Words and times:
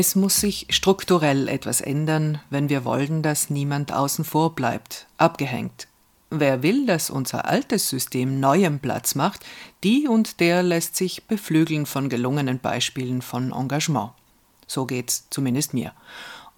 Es 0.00 0.16
muss 0.16 0.40
sich 0.40 0.66
strukturell 0.70 1.46
etwas 1.46 1.82
ändern, 1.82 2.40
wenn 2.48 2.70
wir 2.70 2.86
wollen, 2.86 3.20
dass 3.22 3.50
niemand 3.50 3.92
außen 3.92 4.24
vor 4.24 4.54
bleibt, 4.54 5.06
abgehängt. 5.18 5.88
Wer 6.30 6.62
will, 6.62 6.86
dass 6.86 7.10
unser 7.10 7.44
altes 7.44 7.90
System 7.90 8.40
neuem 8.40 8.78
Platz 8.78 9.14
macht, 9.14 9.44
die 9.84 10.08
und 10.08 10.40
der 10.40 10.62
lässt 10.62 10.96
sich 10.96 11.24
beflügeln 11.24 11.84
von 11.84 12.08
gelungenen 12.08 12.60
Beispielen 12.60 13.20
von 13.20 13.52
Engagement. 13.52 14.12
So 14.66 14.86
geht's 14.86 15.26
zumindest 15.28 15.74
mir. 15.74 15.92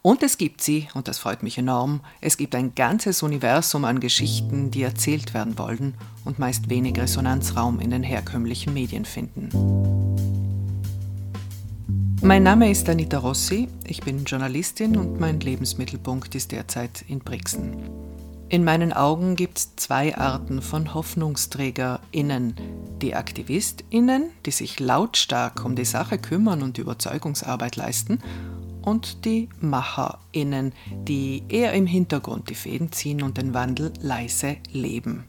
Und 0.03 0.23
es 0.23 0.39
gibt 0.39 0.61
sie, 0.61 0.89
und 0.95 1.09
das 1.09 1.19
freut 1.19 1.43
mich 1.43 1.59
enorm, 1.59 2.01
es 2.21 2.37
gibt 2.37 2.55
ein 2.55 2.77
ganzes 2.77 3.25
Universum 3.25 3.85
an 3.85 3.99
Geschichten, 3.99 4.71
die 4.71 4.85
erzählt 4.85 5.35
werden 5.35 5.59
wollen 5.59 5.95
und 6.25 6.39
meist 6.39 6.71
wenig 6.71 6.97
Resonanzraum 6.97 7.81
in 7.81 7.91
den 7.91 8.05
herkömmlichen 8.05 8.73
Medien 8.73 9.05
finden. 9.05 10.42
Mein 12.25 12.45
Name 12.45 12.71
ist 12.71 12.89
Anita 12.89 13.19
Rossi, 13.19 13.67
ich 13.85 14.01
bin 14.01 14.25
Journalistin 14.25 14.97
und 14.97 15.19
mein 15.19 15.41
Lebensmittelpunkt 15.41 16.37
ist 16.37 16.53
derzeit 16.53 17.05
in 17.09 17.19
Brixen. 17.19 17.77
In 18.49 18.63
meinen 18.63 18.93
Augen 18.93 19.35
gibt 19.35 19.59
es 19.59 19.75
zwei 19.75 20.17
Arten 20.17 20.63
von 20.63 20.95
HoffnungsträgerInnen. 20.95 22.55
Die 23.03 23.17
AktivistInnen, 23.17 24.31
die 24.47 24.53
sich 24.53 24.79
lautstark 24.79 25.65
um 25.65 25.75
die 25.75 25.85
Sache 25.85 26.17
kümmern 26.17 26.63
und 26.63 26.79
Überzeugungsarbeit 26.79 27.75
leisten, 27.75 28.21
und 28.83 29.25
die 29.25 29.49
MacherInnen, 29.61 30.75
die 31.09 31.43
eher 31.49 31.73
im 31.73 31.87
Hintergrund 31.87 32.51
die 32.51 32.55
Fäden 32.55 32.93
ziehen 32.93 33.23
und 33.23 33.37
den 33.37 33.53
Wandel 33.53 33.93
leise 34.01 34.59
leben. 34.71 35.25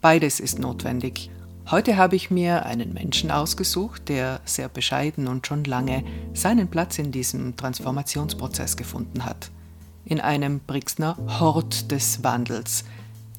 Beides 0.00 0.40
ist 0.40 0.58
notwendig. 0.58 1.30
Heute 1.70 1.98
habe 1.98 2.16
ich 2.16 2.30
mir 2.30 2.64
einen 2.64 2.94
Menschen 2.94 3.30
ausgesucht, 3.30 4.08
der 4.08 4.40
sehr 4.46 4.70
bescheiden 4.70 5.28
und 5.28 5.46
schon 5.46 5.64
lange 5.64 6.02
seinen 6.32 6.68
Platz 6.68 6.98
in 6.98 7.12
diesem 7.12 7.56
Transformationsprozess 7.56 8.78
gefunden 8.78 9.26
hat. 9.26 9.50
In 10.06 10.18
einem 10.18 10.60
Brixner 10.60 11.18
Hort 11.38 11.90
des 11.90 12.24
Wandels, 12.24 12.84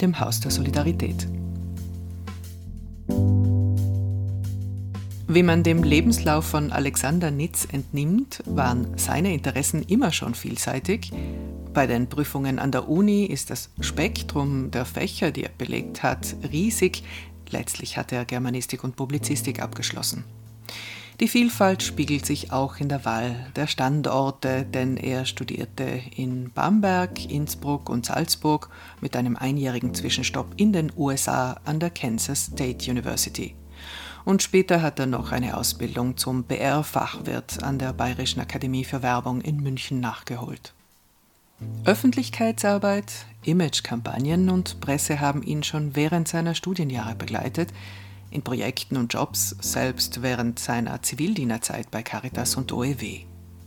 dem 0.00 0.20
Haus 0.20 0.38
der 0.38 0.52
Solidarität. 0.52 1.26
Wie 5.26 5.42
man 5.42 5.64
dem 5.64 5.82
Lebenslauf 5.82 6.44
von 6.44 6.70
Alexander 6.70 7.32
Nitz 7.32 7.66
entnimmt, 7.72 8.44
waren 8.46 8.96
seine 8.96 9.34
Interessen 9.34 9.82
immer 9.82 10.12
schon 10.12 10.36
vielseitig. 10.36 11.12
Bei 11.72 11.86
den 11.86 12.08
Prüfungen 12.08 12.58
an 12.58 12.72
der 12.72 12.88
Uni 12.88 13.26
ist 13.26 13.50
das 13.50 13.70
Spektrum 13.80 14.72
der 14.72 14.84
Fächer, 14.84 15.30
die 15.30 15.44
er 15.44 15.52
belegt 15.56 16.02
hat, 16.02 16.34
riesig. 16.52 17.04
Letztlich 17.50 17.96
hat 17.96 18.12
er 18.12 18.24
Germanistik 18.24 18.84
und 18.84 18.96
Publizistik 18.96 19.60
abgeschlossen. 19.60 20.24
Die 21.20 21.28
Vielfalt 21.28 21.82
spiegelt 21.82 22.24
sich 22.24 22.50
auch 22.50 22.78
in 22.78 22.88
der 22.88 23.04
Wahl 23.04 23.50
der 23.54 23.66
Standorte, 23.66 24.64
denn 24.64 24.96
er 24.96 25.26
studierte 25.26 26.00
in 26.16 26.50
Bamberg, 26.50 27.30
Innsbruck 27.30 27.90
und 27.90 28.06
Salzburg 28.06 28.70
mit 29.02 29.14
einem 29.14 29.36
einjährigen 29.36 29.92
Zwischenstopp 29.92 30.54
in 30.56 30.72
den 30.72 30.90
USA 30.96 31.60
an 31.64 31.78
der 31.78 31.90
Kansas 31.90 32.46
State 32.46 32.90
University. 32.90 33.54
Und 34.24 34.42
später 34.42 34.80
hat 34.80 34.98
er 34.98 35.04
noch 35.04 35.30
eine 35.30 35.58
Ausbildung 35.58 36.16
zum 36.16 36.44
BR-Fachwirt 36.44 37.62
an 37.62 37.78
der 37.78 37.92
Bayerischen 37.92 38.40
Akademie 38.40 38.84
für 38.84 39.02
Werbung 39.02 39.42
in 39.42 39.58
München 39.58 40.00
nachgeholt. 40.00 40.72
Öffentlichkeitsarbeit, 41.84 43.26
Imagekampagnen 43.44 44.50
und 44.50 44.80
Presse 44.80 45.20
haben 45.20 45.42
ihn 45.42 45.62
schon 45.62 45.96
während 45.96 46.28
seiner 46.28 46.54
Studienjahre 46.54 47.14
begleitet, 47.14 47.70
in 48.30 48.42
Projekten 48.42 48.96
und 48.96 49.12
Jobs, 49.12 49.56
selbst 49.60 50.22
während 50.22 50.58
seiner 50.58 51.02
Zivildienerzeit 51.02 51.90
bei 51.90 52.02
Caritas 52.02 52.54
und 52.54 52.72
OEW. 52.72 53.24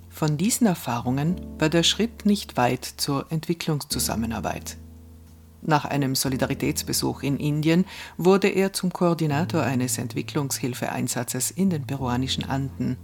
Von 0.10 0.38
diesen 0.38 0.68
Erfahrungen 0.68 1.42
war 1.58 1.70
der 1.70 1.84
Schritt 1.84 2.26
nicht 2.26 2.56
weit 2.56 2.86
zur 2.86 3.26
Entwicklungszusammenarbeit. 3.32 4.78
Nach 5.64 5.86
einem 5.86 6.14
Solidaritätsbesuch 6.16 7.24
in 7.24 7.38
Indien 7.38 7.86
wurde 8.18 8.50
er 8.50 8.74
zum 8.74 8.94
Koordinator 8.94 9.64
eines 9.64 9.98
Entwicklungshilfeeinsatzes 9.98 11.52
in 11.52 11.70
den 11.70 11.88
peruanischen 11.88 12.44
Anden. 12.44 12.98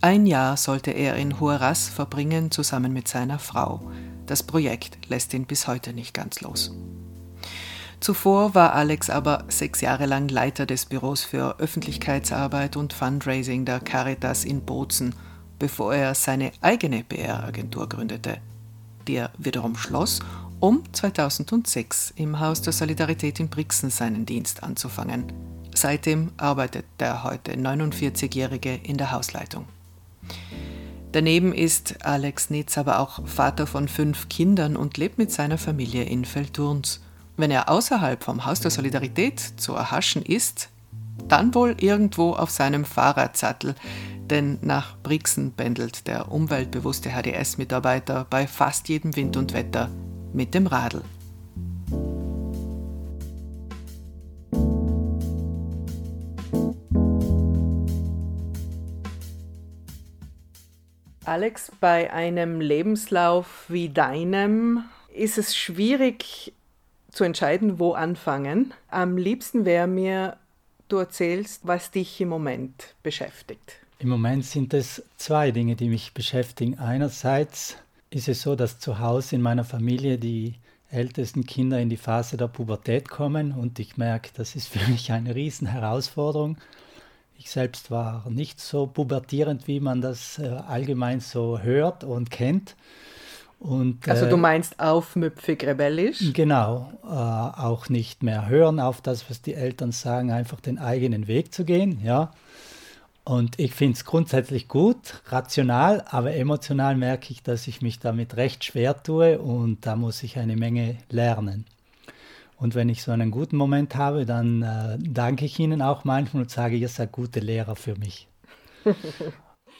Ein 0.00 0.26
Jahr 0.26 0.56
sollte 0.56 0.90
er 0.90 1.16
in 1.16 1.40
Huaraz 1.40 1.88
verbringen, 1.88 2.50
zusammen 2.50 2.92
mit 2.92 3.06
seiner 3.06 3.38
Frau. 3.38 3.80
Das 4.26 4.42
Projekt 4.42 5.08
lässt 5.08 5.32
ihn 5.34 5.46
bis 5.46 5.66
heute 5.66 5.92
nicht 5.92 6.12
ganz 6.12 6.40
los. 6.40 6.72
Zuvor 8.00 8.54
war 8.54 8.74
Alex 8.74 9.08
aber 9.08 9.44
sechs 9.48 9.80
Jahre 9.80 10.06
lang 10.06 10.28
Leiter 10.28 10.66
des 10.66 10.84
Büros 10.84 11.24
für 11.24 11.58
Öffentlichkeitsarbeit 11.58 12.76
und 12.76 12.92
Fundraising 12.92 13.64
der 13.64 13.80
Caritas 13.80 14.44
in 14.44 14.62
Bozen, 14.62 15.14
bevor 15.58 15.94
er 15.94 16.14
seine 16.14 16.52
eigene 16.60 17.04
PR-Agentur 17.04 17.88
gründete. 17.88 18.38
Der 19.08 19.30
wiederum 19.38 19.76
schloss, 19.76 20.20
um 20.60 20.82
2006 20.92 22.12
im 22.16 22.38
Haus 22.40 22.60
der 22.62 22.72
Solidarität 22.72 23.40
in 23.40 23.48
Brixen 23.48 23.90
seinen 23.90 24.26
Dienst 24.26 24.62
anzufangen. 24.62 25.32
Seitdem 25.74 26.32
arbeitet 26.36 26.86
der 27.00 27.24
heute 27.24 27.52
49-Jährige 27.52 28.74
in 28.74 28.98
der 28.98 29.12
Hausleitung. 29.12 29.66
Daneben 31.16 31.54
ist 31.54 32.04
Alex 32.04 32.50
Nitz 32.50 32.76
aber 32.76 32.98
auch 32.98 33.26
Vater 33.26 33.66
von 33.66 33.88
fünf 33.88 34.28
Kindern 34.28 34.76
und 34.76 34.98
lebt 34.98 35.16
mit 35.16 35.32
seiner 35.32 35.56
Familie 35.56 36.02
in 36.02 36.26
Feldturns. 36.26 37.00
Wenn 37.38 37.50
er 37.50 37.70
außerhalb 37.70 38.22
vom 38.22 38.44
Haus 38.44 38.60
der 38.60 38.70
Solidarität 38.70 39.40
zu 39.40 39.72
erhaschen 39.72 40.20
ist, 40.20 40.68
dann 41.26 41.54
wohl 41.54 41.74
irgendwo 41.80 42.34
auf 42.34 42.50
seinem 42.50 42.84
Fahrradsattel, 42.84 43.76
denn 44.28 44.58
nach 44.60 44.98
Brixen 45.02 45.52
pendelt 45.52 46.06
der 46.06 46.30
umweltbewusste 46.30 47.08
HDS-Mitarbeiter 47.08 48.26
bei 48.28 48.46
fast 48.46 48.90
jedem 48.90 49.16
Wind 49.16 49.38
und 49.38 49.54
Wetter 49.54 49.88
mit 50.34 50.52
dem 50.52 50.66
Radl. 50.66 51.00
Alex, 61.36 61.70
bei 61.82 62.10
einem 62.14 62.62
Lebenslauf 62.62 63.66
wie 63.68 63.90
deinem 63.90 64.84
ist 65.14 65.36
es 65.36 65.54
schwierig 65.54 66.54
zu 67.10 67.24
entscheiden, 67.24 67.78
wo 67.78 67.92
anfangen. 67.92 68.72
Am 68.88 69.18
liebsten 69.18 69.66
wäre 69.66 69.86
mir, 69.86 70.38
du 70.88 70.96
erzählst, 70.96 71.66
was 71.66 71.90
dich 71.90 72.18
im 72.22 72.30
Moment 72.30 72.94
beschäftigt. 73.02 73.74
Im 73.98 74.08
Moment 74.08 74.46
sind 74.46 74.72
es 74.72 75.02
zwei 75.18 75.50
Dinge, 75.50 75.76
die 75.76 75.90
mich 75.90 76.14
beschäftigen. 76.14 76.78
Einerseits 76.78 77.76
ist 78.08 78.28
es 78.28 78.40
so, 78.40 78.56
dass 78.56 78.78
zu 78.78 78.98
Hause 78.98 79.36
in 79.36 79.42
meiner 79.42 79.64
Familie 79.64 80.16
die 80.16 80.54
ältesten 80.90 81.44
Kinder 81.44 81.78
in 81.78 81.90
die 81.90 81.98
Phase 81.98 82.38
der 82.38 82.48
Pubertät 82.48 83.10
kommen 83.10 83.52
und 83.52 83.78
ich 83.78 83.98
merke, 83.98 84.30
das 84.32 84.56
ist 84.56 84.68
für 84.68 84.90
mich 84.90 85.12
eine 85.12 85.34
Riesenherausforderung. 85.34 86.56
Ich 87.38 87.50
selbst 87.50 87.90
war 87.90 88.28
nicht 88.28 88.60
so 88.60 88.86
pubertierend, 88.86 89.68
wie 89.68 89.80
man 89.80 90.00
das 90.00 90.38
äh, 90.38 90.48
allgemein 90.48 91.20
so 91.20 91.60
hört 91.60 92.04
und 92.04 92.30
kennt. 92.30 92.76
Und, 93.58 94.08
also 94.08 94.26
du 94.26 94.36
äh, 94.36 94.38
meinst 94.38 94.78
aufmüpfig 94.78 95.64
rebellisch? 95.64 96.32
Genau, 96.32 96.92
äh, 97.04 97.06
auch 97.08 97.88
nicht 97.88 98.22
mehr 98.22 98.48
hören 98.48 98.80
auf 98.80 99.00
das, 99.00 99.30
was 99.30 99.40
die 99.40 99.54
Eltern 99.54 99.92
sagen, 99.92 100.30
einfach 100.30 100.60
den 100.60 100.78
eigenen 100.78 101.26
Weg 101.26 101.54
zu 101.54 101.64
gehen, 101.64 102.00
ja. 102.04 102.32
Und 103.24 103.58
ich 103.58 103.74
finde 103.74 103.94
es 103.94 104.04
grundsätzlich 104.04 104.68
gut, 104.68 105.20
rational, 105.26 106.04
aber 106.08 106.34
emotional 106.34 106.96
merke 106.96 107.32
ich, 107.32 107.42
dass 107.42 107.66
ich 107.66 107.82
mich 107.82 107.98
damit 107.98 108.36
recht 108.36 108.62
schwer 108.62 109.02
tue 109.02 109.40
und 109.40 109.84
da 109.84 109.96
muss 109.96 110.22
ich 110.22 110.38
eine 110.38 110.54
Menge 110.54 110.98
lernen. 111.10 111.64
Und 112.56 112.74
wenn 112.74 112.88
ich 112.88 113.02
so 113.02 113.12
einen 113.12 113.30
guten 113.30 113.56
Moment 113.56 113.96
habe, 113.96 114.24
dann 114.24 114.62
äh, 114.62 114.98
danke 114.98 115.44
ich 115.44 115.58
Ihnen 115.58 115.82
auch 115.82 116.04
manchmal 116.04 116.44
und 116.44 116.50
sage, 116.50 116.76
ihr 116.76 116.88
seid 116.88 117.12
gute 117.12 117.40
Lehrer 117.40 117.76
für 117.76 117.96
mich. 117.96 118.28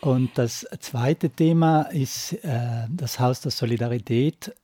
und 0.02 0.36
das 0.36 0.66
zweite 0.80 1.30
Thema 1.30 1.82
ist 1.82 2.32
äh, 2.44 2.86
das 2.90 3.18
Haus 3.18 3.40
der 3.40 3.50
Solidarität. 3.50 4.54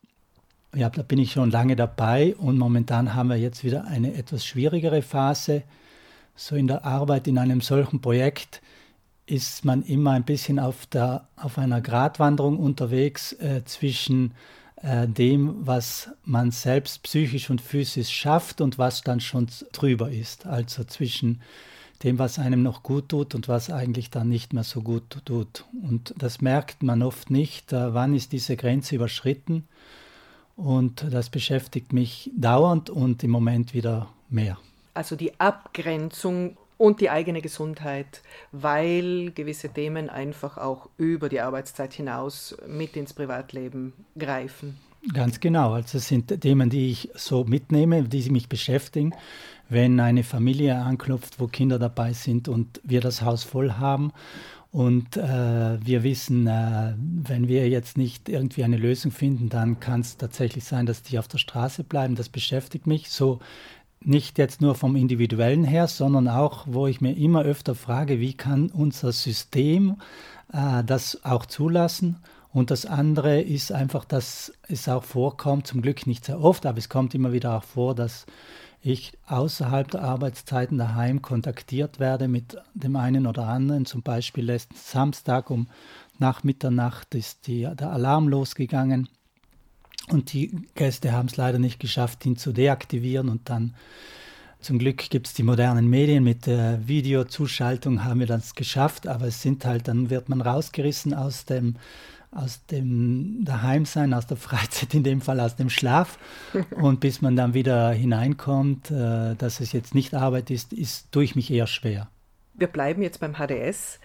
Ja, 0.74 0.90
da 0.90 1.02
bin 1.02 1.18
ich 1.18 1.32
schon 1.32 1.50
lange 1.50 1.76
dabei 1.76 2.34
und 2.36 2.58
momentan 2.58 3.14
haben 3.14 3.28
wir 3.28 3.36
jetzt 3.36 3.64
wieder 3.64 3.86
eine 3.86 4.14
etwas 4.14 4.44
schwierigere 4.44 5.02
Phase. 5.02 5.62
So 6.34 6.56
in 6.56 6.66
der 6.66 6.84
Arbeit 6.84 7.26
in 7.28 7.38
einem 7.38 7.60
solchen 7.60 8.00
Projekt 8.00 8.62
ist 9.26 9.64
man 9.64 9.82
immer 9.82 10.12
ein 10.12 10.24
bisschen 10.24 10.58
auf, 10.58 10.86
der, 10.86 11.28
auf 11.36 11.56
einer 11.58 11.80
Gratwanderung 11.80 12.58
unterwegs 12.58 13.32
äh, 13.34 13.64
zwischen 13.64 14.34
äh, 14.82 15.06
dem, 15.06 15.66
was 15.66 16.10
man 16.24 16.50
selbst 16.50 17.02
psychisch 17.04 17.50
und 17.50 17.60
physisch 17.60 18.10
schafft 18.10 18.60
und 18.60 18.78
was 18.78 19.02
dann 19.02 19.20
schon 19.20 19.46
drüber 19.72 20.10
ist. 20.10 20.46
Also 20.46 20.84
zwischen 20.84 21.40
dem, 22.02 22.18
was 22.18 22.38
einem 22.38 22.62
noch 22.62 22.82
gut 22.82 23.10
tut 23.10 23.34
und 23.34 23.48
was 23.48 23.70
eigentlich 23.70 24.10
dann 24.10 24.28
nicht 24.28 24.52
mehr 24.52 24.64
so 24.64 24.82
gut 24.82 25.18
tut. 25.24 25.64
Und 25.82 26.14
das 26.18 26.40
merkt 26.40 26.82
man 26.82 27.02
oft 27.02 27.30
nicht, 27.30 27.72
äh, 27.72 27.94
wann 27.94 28.14
ist 28.14 28.32
diese 28.32 28.56
Grenze 28.56 28.96
überschritten. 28.96 29.68
Und 30.56 31.06
das 31.10 31.30
beschäftigt 31.30 31.92
mich 31.92 32.30
dauernd 32.36 32.90
und 32.90 33.22
im 33.24 33.30
Moment 33.30 33.74
wieder 33.74 34.08
mehr. 34.28 34.58
Also 34.94 35.16
die 35.16 35.38
Abgrenzung 35.40 36.56
und 36.82 37.00
die 37.00 37.10
eigene 37.10 37.40
Gesundheit, 37.42 38.22
weil 38.50 39.30
gewisse 39.30 39.68
Themen 39.68 40.10
einfach 40.10 40.58
auch 40.58 40.88
über 40.96 41.28
die 41.28 41.40
Arbeitszeit 41.40 41.92
hinaus 41.92 42.56
mit 42.66 42.96
ins 42.96 43.14
Privatleben 43.14 43.92
greifen. 44.18 44.78
Ganz 45.14 45.38
genau. 45.38 45.74
Also 45.74 45.98
es 45.98 46.08
sind 46.08 46.40
Themen, 46.40 46.70
die 46.70 46.90
ich 46.90 47.10
so 47.14 47.44
mitnehme, 47.44 48.02
die 48.02 48.28
mich 48.30 48.48
beschäftigen. 48.48 49.14
Wenn 49.68 50.00
eine 50.00 50.24
Familie 50.24 50.74
anklopft, 50.74 51.38
wo 51.38 51.46
Kinder 51.46 51.78
dabei 51.78 52.14
sind 52.14 52.48
und 52.48 52.80
wir 52.82 53.00
das 53.00 53.22
Haus 53.22 53.44
voll 53.44 53.74
haben 53.74 54.12
und 54.72 55.16
äh, 55.16 55.78
wir 55.86 56.02
wissen, 56.02 56.48
äh, 56.48 56.94
wenn 56.96 57.46
wir 57.46 57.68
jetzt 57.68 57.96
nicht 57.96 58.28
irgendwie 58.28 58.64
eine 58.64 58.76
Lösung 58.76 59.12
finden, 59.12 59.50
dann 59.50 59.78
kann 59.78 60.00
es 60.00 60.16
tatsächlich 60.16 60.64
sein, 60.64 60.86
dass 60.86 61.02
die 61.02 61.20
auf 61.20 61.28
der 61.28 61.38
Straße 61.38 61.84
bleiben. 61.84 62.16
Das 62.16 62.28
beschäftigt 62.28 62.88
mich. 62.88 63.08
So 63.08 63.38
nicht 64.04 64.38
jetzt 64.38 64.60
nur 64.60 64.74
vom 64.74 64.96
individuellen 64.96 65.64
her, 65.64 65.86
sondern 65.86 66.28
auch, 66.28 66.64
wo 66.66 66.86
ich 66.86 67.00
mir 67.00 67.16
immer 67.16 67.42
öfter 67.42 67.74
frage, 67.74 68.20
wie 68.20 68.34
kann 68.34 68.70
unser 68.70 69.12
System 69.12 69.96
äh, 70.52 70.84
das 70.84 71.24
auch 71.24 71.46
zulassen? 71.46 72.16
Und 72.52 72.70
das 72.70 72.84
andere 72.84 73.40
ist 73.40 73.72
einfach, 73.72 74.04
dass 74.04 74.52
es 74.68 74.88
auch 74.88 75.04
vorkommt, 75.04 75.66
zum 75.66 75.80
Glück 75.80 76.06
nicht 76.06 76.26
sehr 76.26 76.40
oft, 76.40 76.66
aber 76.66 76.78
es 76.78 76.88
kommt 76.88 77.14
immer 77.14 77.32
wieder 77.32 77.56
auch 77.56 77.64
vor, 77.64 77.94
dass 77.94 78.26
ich 78.82 79.12
außerhalb 79.26 79.90
der 79.90 80.02
Arbeitszeiten 80.02 80.76
daheim 80.76 81.22
kontaktiert 81.22 82.00
werde 82.00 82.28
mit 82.28 82.56
dem 82.74 82.96
einen 82.96 83.26
oder 83.26 83.46
anderen. 83.46 83.86
Zum 83.86 84.02
Beispiel 84.02 84.44
letzten 84.44 84.74
Samstag 84.74 85.50
um 85.50 85.68
nach 86.18 86.42
Mitternacht 86.42 87.14
ist 87.14 87.46
die, 87.46 87.68
der 87.74 87.90
Alarm 87.92 88.28
losgegangen 88.28 89.08
und 90.12 90.32
die 90.32 90.54
Gäste 90.74 91.12
haben 91.12 91.28
es 91.28 91.36
leider 91.36 91.58
nicht 91.58 91.80
geschafft, 91.80 92.24
ihn 92.26 92.36
zu 92.36 92.52
deaktivieren 92.52 93.28
und 93.28 93.48
dann 93.48 93.74
zum 94.60 94.78
Glück 94.78 95.10
gibt 95.10 95.26
es 95.26 95.34
die 95.34 95.42
modernen 95.42 95.90
Medien 95.90 96.22
mit 96.22 96.46
der 96.46 96.86
Videozuschaltung, 96.86 98.04
haben 98.04 98.20
wir 98.20 98.28
das 98.28 98.54
geschafft, 98.54 99.08
aber 99.08 99.26
es 99.26 99.42
sind 99.42 99.64
halt, 99.64 99.88
dann 99.88 100.08
wird 100.08 100.28
man 100.28 100.40
rausgerissen 100.40 101.14
aus 101.14 101.44
dem 101.44 101.76
aus 102.30 102.64
dem 102.66 103.44
Daheimsein, 103.44 104.14
aus 104.14 104.26
der 104.26 104.36
Freizeit, 104.38 104.94
in 104.94 105.02
dem 105.02 105.20
Fall 105.20 105.38
aus 105.38 105.56
dem 105.56 105.68
Schlaf. 105.68 106.18
Und 106.70 107.00
bis 107.00 107.20
man 107.20 107.36
dann 107.36 107.52
wieder 107.52 107.90
hineinkommt, 107.90 108.90
äh, 108.90 109.34
dass 109.36 109.60
es 109.60 109.72
jetzt 109.72 109.94
nicht 109.94 110.14
Arbeit 110.14 110.50
ist, 110.50 110.72
ist 110.72 111.08
durch 111.10 111.36
mich 111.36 111.50
eher 111.50 111.66
schwer. 111.66 112.08
Wir 112.54 112.68
bleiben 112.68 113.02
jetzt 113.02 113.20
beim 113.20 113.34
HDS. 113.34 114.00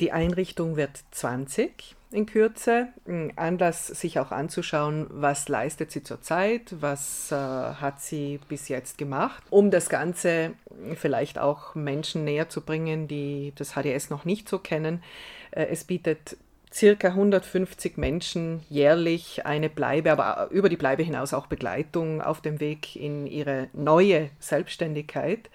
Die 0.00 0.12
Einrichtung 0.12 0.76
wird 0.76 1.04
20 1.10 1.95
in 2.10 2.26
Kürze. 2.26 2.88
Anlass, 3.36 3.88
sich 3.88 4.18
auch 4.18 4.30
anzuschauen, 4.30 5.06
was 5.10 5.48
leistet 5.48 5.90
sie 5.90 6.02
zurzeit, 6.02 6.74
was 6.80 7.32
äh, 7.32 7.34
hat 7.34 8.00
sie 8.00 8.40
bis 8.48 8.68
jetzt 8.68 8.98
gemacht, 8.98 9.42
um 9.50 9.70
das 9.70 9.88
Ganze 9.88 10.52
vielleicht 10.94 11.38
auch 11.38 11.74
Menschen 11.74 12.24
näher 12.24 12.48
zu 12.48 12.60
bringen, 12.60 13.08
die 13.08 13.52
das 13.56 13.72
HDS 13.72 14.10
noch 14.10 14.24
nicht 14.24 14.48
so 14.48 14.58
kennen. 14.58 15.02
Äh, 15.50 15.66
es 15.66 15.84
bietet 15.84 16.36
circa 16.72 17.08
150 17.08 17.96
Menschen 17.96 18.62
jährlich 18.68 19.46
eine 19.46 19.70
Bleibe, 19.70 20.12
aber 20.12 20.50
über 20.50 20.68
die 20.68 20.76
Bleibe 20.76 21.02
hinaus 21.02 21.32
auch 21.32 21.46
Begleitung 21.46 22.20
auf 22.20 22.40
dem 22.40 22.60
Weg 22.60 22.96
in 22.96 23.26
ihre 23.26 23.68
neue 23.72 24.30
Selbstständigkeit. 24.40 25.48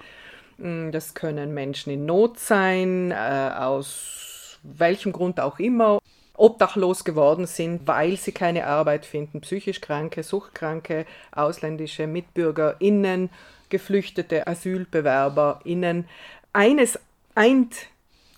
Das 0.58 1.14
können 1.16 1.54
Menschen 1.54 1.92
in 1.92 2.06
Not 2.06 2.40
sein, 2.40 3.12
äh, 3.12 3.52
aus 3.56 4.60
welchem 4.64 5.12
Grund 5.12 5.40
auch 5.40 5.60
immer, 5.60 6.01
obdachlos 6.42 7.04
geworden 7.04 7.46
sind, 7.46 7.88
weil 7.88 8.18
sie 8.18 8.32
keine 8.32 8.66
Arbeit 8.66 9.06
finden, 9.06 9.42
psychisch 9.42 9.80
Kranke, 9.80 10.24
Suchtkranke, 10.24 11.06
ausländische 11.32 12.08
MitbürgerInnen, 12.08 13.30
Geflüchtete, 13.70 14.48
AsylbewerberInnen. 14.48 16.06
Eines 16.52 17.00
eint 17.36 17.76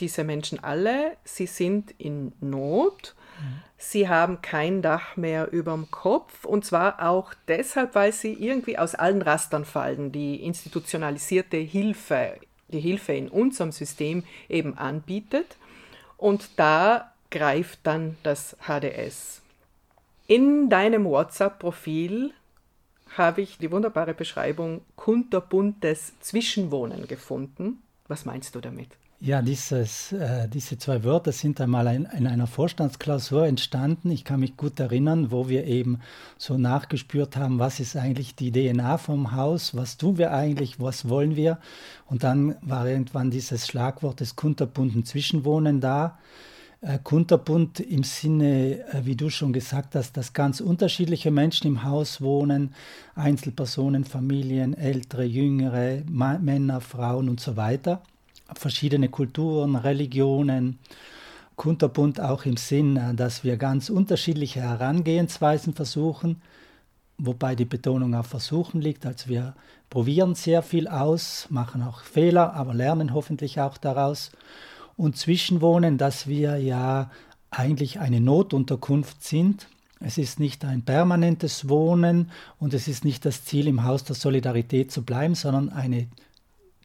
diese 0.01 0.25
Menschen 0.25 0.61
alle, 0.61 1.15
sie 1.23 1.47
sind 1.47 1.95
in 1.97 2.33
Not, 2.41 3.15
sie 3.77 4.09
haben 4.09 4.41
kein 4.41 4.81
Dach 4.81 5.15
mehr 5.15 5.53
über 5.53 5.71
dem 5.71 5.89
Kopf. 5.89 6.44
Und 6.44 6.65
zwar 6.65 7.07
auch 7.07 7.33
deshalb, 7.47 7.95
weil 7.95 8.11
sie 8.11 8.33
irgendwie 8.33 8.77
aus 8.77 8.95
allen 8.95 9.21
Rastern 9.21 9.63
fallen. 9.63 10.11
Die 10.11 10.44
institutionalisierte 10.44 11.57
Hilfe, 11.57 12.38
die 12.67 12.81
Hilfe 12.81 13.13
in 13.13 13.29
unserem 13.29 13.71
System 13.71 14.23
eben 14.49 14.77
anbietet. 14.77 15.56
Und 16.17 16.49
da 16.57 17.12
greift 17.33 17.80
dann 17.83 18.15
das 18.21 18.56
HDS. 18.62 19.41
In 20.27 20.69
deinem 20.69 21.03
WhatsApp-Profil 21.06 22.31
habe 23.18 23.41
ich 23.41 23.57
die 23.57 23.71
wunderbare 23.71 24.13
Beschreibung 24.13 24.81
kunterbuntes 24.95 26.13
Zwischenwohnen 26.21 27.07
gefunden. 27.07 27.80
Was 28.07 28.25
meinst 28.25 28.53
du 28.53 28.62
damit? 28.62 28.89
Ja, 29.19 29.41
dieses, 29.41 30.12
äh, 30.12 30.47
diese 30.47 30.77
zwei 30.77 31.03
Wörter 31.03 31.31
sind 31.31 31.59
einmal 31.59 31.88
ein, 31.88 32.06
in 32.15 32.27
einer 32.27 32.45
Vorstandsklausur 32.45 33.47
entstanden. 33.47 34.12
Ich 34.12 34.25
kann 34.25 34.41
mich 34.41 34.56
gut 34.56 34.80
erinnern, 34.80 35.31
wo 35.31 35.50
wir 35.50 35.65
eben 35.65 36.01
so 36.38 36.57
nachgespürt 36.57 37.35
haben, 37.35 37.57
was 37.57 37.80
ist 37.80 37.95
eigentlich 37.95 38.35
die 38.35 38.51
DNA 38.51 38.97
vom 38.97 39.31
Haus, 39.31 39.75
was 39.75 39.97
tun 39.97 40.18
wir 40.18 40.33
eigentlich, 40.33 40.80
was 40.80 41.09
wollen 41.09 41.35
wir. 41.35 41.57
Und 42.06 42.24
dann 42.24 42.57
war 42.62 42.88
irgendwann 42.88 43.31
dieses 43.31 43.65
Schlagwort 43.65 44.19
des 44.19 44.35
kunterbunten 44.35 45.06
Zwischenwohnen 45.06 45.80
da. 45.81 46.19
Äh, 46.83 47.00
kunterbunt 47.03 47.80
im 47.80 48.03
Sinne, 48.03 48.85
äh, 48.89 49.06
wie 49.06 49.15
du 49.15 49.30
schon 49.30 49.53
gesagt 49.53 49.95
hast, 49.95 50.18
dass 50.18 50.33
ganz 50.33 50.59
unterschiedliche 50.59 51.31
Menschen 51.31 51.68
im 51.68 51.83
Haus 51.83 52.21
wohnen, 52.21 52.75
Einzelpersonen, 53.15 54.03
Familien, 54.03 54.74
ältere, 54.74 55.24
jüngere, 55.24 56.03
Männer, 56.07 56.81
Frauen 56.81 57.30
und 57.30 57.39
so 57.39 57.56
weiter 57.56 58.01
verschiedene 58.57 59.09
Kulturen, 59.09 59.75
Religionen, 59.75 60.80
kunterbunt 61.56 62.19
auch 62.19 62.45
im 62.45 62.57
Sinn, 62.57 62.97
äh, 62.97 63.13
dass 63.13 63.44
wir 63.44 63.57
ganz 63.57 63.89
unterschiedliche 63.89 64.62
Herangehensweisen 64.62 65.74
versuchen, 65.74 66.41
wobei 67.18 67.56
die 67.56 67.65
Betonung 67.65 68.15
auf 68.15 68.27
Versuchen 68.27 68.81
liegt. 68.81 69.06
Also 69.06 69.30
wir 69.30 69.56
probieren 69.89 70.35
sehr 70.35 70.63
viel 70.63 70.88
aus, 70.88 71.47
machen 71.50 71.83
auch 71.83 72.01
Fehler, 72.01 72.53
aber 72.53 72.74
lernen 72.74 73.13
hoffentlich 73.13 73.59
auch 73.59 73.77
daraus. 73.77 74.31
Und 74.95 75.18
Zwischenwohnen, 75.18 75.98
dass 75.98 76.28
wir 76.28 76.57
ja 76.57 77.10
eigentlich 77.50 78.00
eine 78.00 78.19
Notunterkunft 78.19 79.24
sind. 79.24 79.68
Es 80.00 80.18
ist 80.18 80.40
nicht 80.40 80.66
ein 80.66 80.83
permanentes 80.83 81.69
Wohnen 81.69 82.30
und 82.59 82.73
es 82.73 82.88
ist 82.88 83.06
nicht 83.06 83.26
das 83.26 83.45
Ziel, 83.45 83.68
im 83.68 83.83
Haus 83.83 84.04
der 84.04 84.16
Solidarität 84.16 84.92
zu 84.92 85.04
bleiben, 85.04 85.35
sondern 85.35 85.69
eine 85.69 86.07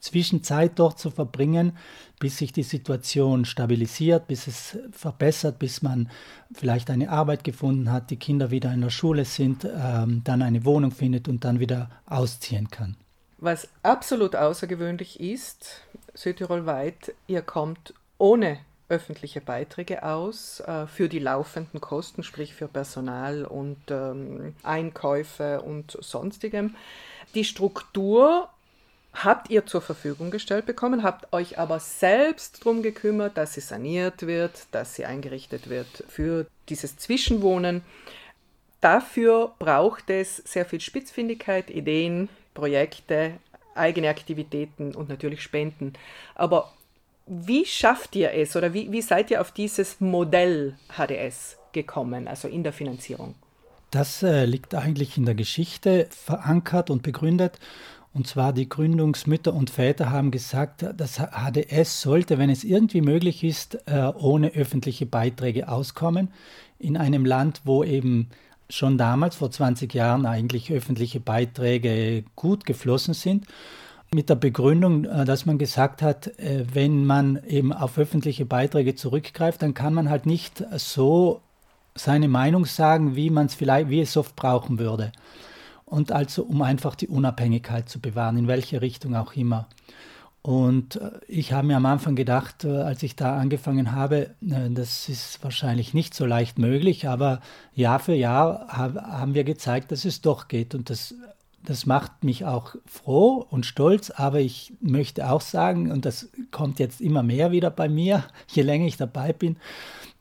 Zwischenzeit 0.00 0.79
dort 0.79 0.99
zu 0.99 1.11
verbringen, 1.11 1.73
bis 2.21 2.38
sich 2.38 2.53
die 2.53 2.62
Situation 2.62 3.45
stabilisiert, 3.45 4.29
bis 4.29 4.47
es 4.47 4.79
verbessert, 4.93 5.59
bis 5.59 5.83
man 5.83 6.09
vielleicht 6.55 6.91
eine 6.91 7.11
Arbeit 7.11 7.45
gefunden 7.45 7.91
hat, 7.91 8.11
die 8.11 8.17
Kinder 8.17 8.50
wieder 8.50 8.73
in 8.73 8.81
der 8.81 8.91
Schule 8.91 9.25
sind, 9.25 9.65
ähm, 9.65 10.23
dann 10.25 10.43
eine 10.43 10.65
Wohnung 10.65 10.93
findet 10.93 11.29
und 11.29 11.45
dann 11.45 11.61
wieder 11.61 11.91
ausziehen 12.07 12.69
kann. 12.71 12.97
Was 13.38 13.69
absolut 13.85 14.35
außergewöhnlich 14.35 15.21
ist, 15.21 15.83
Südtirol-weit, 16.19 17.15
ihr 17.29 17.43
kommt 17.43 17.95
ohne 18.19 18.59
öffentliche 18.89 19.41
Beiträge 19.41 20.03
aus 20.03 20.61
äh, 20.61 20.87
für 20.89 21.09
die 21.09 21.21
laufenden 21.21 21.81
Kosten, 21.81 22.25
sprich 22.25 22.55
für 22.55 22.67
Personal 22.67 23.45
und 23.45 23.79
ähm, 23.91 24.55
Einkäufe 24.65 25.61
und 25.61 25.97
sonstigem. 26.01 26.75
Die 27.35 27.45
Struktur 27.45 28.49
habt 29.15 29.49
ihr 29.51 29.67
zur 29.67 29.81
Verfügung 29.81 30.33
gestellt 30.33 30.67
bekommen, 30.67 31.05
habt 31.05 31.33
euch 31.33 31.59
aber 31.59 31.79
selbst 31.79 32.65
darum 32.65 32.83
gekümmert, 32.83 33.37
dass 33.37 33.55
sie 33.55 33.61
saniert 33.61 34.27
wird, 34.27 34.67
dass 34.73 34.97
sie 34.97 35.05
eingerichtet 35.05 35.69
wird 35.69 36.05
für 36.09 36.47
dieses 36.69 36.97
Zwischenwohnen. 36.97 37.83
Dafür 38.81 39.53
braucht 39.61 40.11
es 40.11 40.37
sehr 40.39 40.65
viel 40.65 40.81
Spitzfindigkeit, 40.81 41.71
Ideen, 41.71 42.29
Projekte, 42.55 43.35
eigene 43.78 44.08
Aktivitäten 44.08 44.94
und 44.94 45.08
natürlich 45.08 45.42
Spenden. 45.42 45.92
Aber 46.35 46.73
wie 47.26 47.64
schafft 47.64 48.16
ihr 48.16 48.32
es 48.32 48.56
oder 48.56 48.73
wie, 48.73 48.90
wie 48.90 49.02
seid 49.02 49.30
ihr 49.30 49.40
auf 49.40 49.52
dieses 49.52 50.00
Modell 50.00 50.76
HDS 50.97 51.58
gekommen, 51.73 52.26
also 52.26 52.49
in 52.49 52.62
der 52.62 52.73
Finanzierung? 52.73 53.35
Das 53.90 54.23
äh, 54.23 54.44
liegt 54.44 54.75
eigentlich 54.75 55.16
in 55.16 55.25
der 55.25 55.35
Geschichte 55.35 56.08
verankert 56.11 56.90
und 56.90 57.02
begründet. 57.02 57.58
Und 58.14 58.26
zwar 58.26 58.52
die 58.52 58.68
Gründungsmütter 58.68 59.52
und 59.52 59.70
Väter 59.70 60.11
haben 60.11 60.30
gesagt, 60.30 60.85
das 60.97 61.18
HDS 61.18 62.00
sollte, 62.00 62.38
wenn 62.38 62.50
es 62.50 62.64
irgendwie 62.64 63.00
möglich 63.00 63.44
ist, 63.44 63.78
äh, 63.87 64.11
ohne 64.18 64.50
öffentliche 64.52 65.06
Beiträge 65.06 65.68
auskommen. 65.68 66.32
In 66.78 66.97
einem 66.97 67.25
Land, 67.25 67.62
wo 67.64 67.85
eben 67.85 68.30
schon 68.71 68.99
damals, 68.99 69.37
vor 69.37 69.51
20 69.51 69.93
Jahren, 69.95 70.27
eigentlich 70.27 70.73
öffentliche 70.73 71.21
Beiträge 71.21 72.25
gut 72.37 72.65
geflossen 72.65 73.15
sind. 73.15 73.47
Mit 74.13 74.31
der 74.31 74.37
Begründung, 74.37 75.05
äh, 75.05 75.25
dass 75.25 75.47
man 75.47 75.59
gesagt 75.59 76.03
hat, 76.03 76.29
äh, 76.39 76.65
wenn 76.73 77.05
man 77.05 77.43
eben 77.47 77.73
auf 77.73 77.99
öffentliche 77.99 78.47
Beiträge 78.47 78.95
zurückgreift, 78.95 79.63
dann 79.63 79.75
kann 79.75 79.95
man 79.95 80.09
halt 80.09 80.27
nicht 80.27 80.65
so 80.77 81.41
seine 81.95 82.29
Meinung 82.29 82.65
sagen, 82.65 83.17
wie 83.17 83.31
man 83.31 83.47
es 83.47 83.55
vielleicht, 83.55 83.91
wie 83.91 84.01
es 84.01 84.17
oft 84.17 84.37
brauchen 84.37 84.79
würde 84.79 85.13
und 85.89 86.13
also 86.13 86.43
um 86.45 86.63
einfach 86.63 86.95
die 86.95 87.09
Unabhängigkeit 87.09 87.89
zu 87.89 88.01
bewahren, 88.01 88.37
in 88.37 88.49
welche 88.49 88.81
Richtung 88.81 89.17
auch 89.17 89.35
immer. 89.35 89.67
Und 90.49 90.97
äh, 90.97 91.11
ich 91.26 91.52
habe 91.52 91.67
mir 91.67 91.76
am 91.76 91.85
Anfang 91.85 92.17
gedacht, 92.17 92.64
äh, 92.64 92.69
als 92.71 93.02
ich 93.02 93.14
da 93.14 93.37
angefangen 93.38 93.93
habe, 93.93 94.31
äh, 94.40 94.71
das 94.71 95.11
ist 95.11 95.45
wahrscheinlich 95.45 95.93
nicht 95.93 96.14
so 96.14 96.25
leicht 96.25 96.59
möglich, 96.59 97.07
aber 97.07 97.43
Jahr 97.75 97.99
für 97.99 98.14
Jahr 98.14 98.67
haben 98.71 99.35
wir 99.35 99.45
gezeigt, 99.45 99.93
dass 99.93 100.07
es 100.07 100.23
doch 100.23 100.49
geht. 100.49 100.75
Und 100.75 100.88
das, 100.88 101.14
das 101.62 101.85
macht 101.85 102.25
mich 102.25 102.47
auch 102.47 102.76
froh 102.87 103.47
und 103.50 103.67
stolz, 103.67 104.09
aber 104.09 104.40
ich 104.40 104.73
möchte 104.81 105.31
auch 105.31 105.43
sagen, 105.43 105.93
und 105.93 106.07
das 106.07 106.31
kommt 106.50 106.78
jetzt 106.78 107.02
immer 107.02 107.23
mehr 107.23 107.52
wieder 107.52 107.71
bei 107.71 107.90
mir, 107.90 108.25
je 108.49 108.62
länger 108.62 108.87
ich 108.87 108.97
dabei 108.97 109.35
bin, 109.35 109.59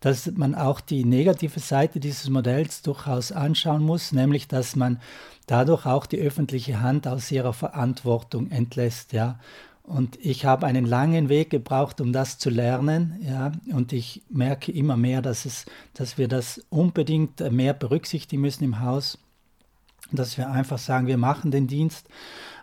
dass 0.02 0.30
man 0.34 0.56
auch 0.56 0.82
die 0.82 1.06
negative 1.06 1.62
Seite 1.62 2.02
dieses 2.02 2.30
Modells 2.30 2.82
durchaus 2.82 3.32
anschauen 3.32 3.82
muss, 3.82 4.12
nämlich 4.12 4.50
dass 4.50 4.76
man 4.76 5.00
dadurch 5.46 5.86
auch 5.86 6.06
die 6.06 6.20
öffentliche 6.20 6.82
Hand 6.82 7.08
aus 7.08 7.32
ihrer 7.32 7.54
Verantwortung 7.54 8.52
entlässt, 8.52 9.14
ja. 9.14 9.40
Und 9.88 10.20
ich 10.22 10.44
habe 10.44 10.68
einen 10.68 10.86
langen 10.86 11.30
Weg 11.30 11.50
gebraucht, 11.50 12.02
um 12.02 12.12
das 12.12 12.38
zu 12.38 12.50
lernen, 12.50 13.22
ja. 13.22 13.54
Und 13.74 13.94
ich 13.94 14.22
merke 14.30 14.70
immer 14.70 14.98
mehr, 14.98 15.22
dass 15.22 15.46
es, 15.46 15.66
dass 15.94 16.18
wir 16.18 16.28
das 16.28 16.62
unbedingt 16.70 17.40
mehr 17.54 17.74
berücksichtigen 17.74 18.42
müssen 18.42 18.66
im 18.66 18.82
Haus, 18.82 19.18
dass 20.12 20.38
wir 20.38 20.52
einfach 20.52 20.78
sagen, 20.78 21.08
wir 21.08 21.18
machen 21.18 21.52
den 21.52 21.68
Dienst, 21.68 22.06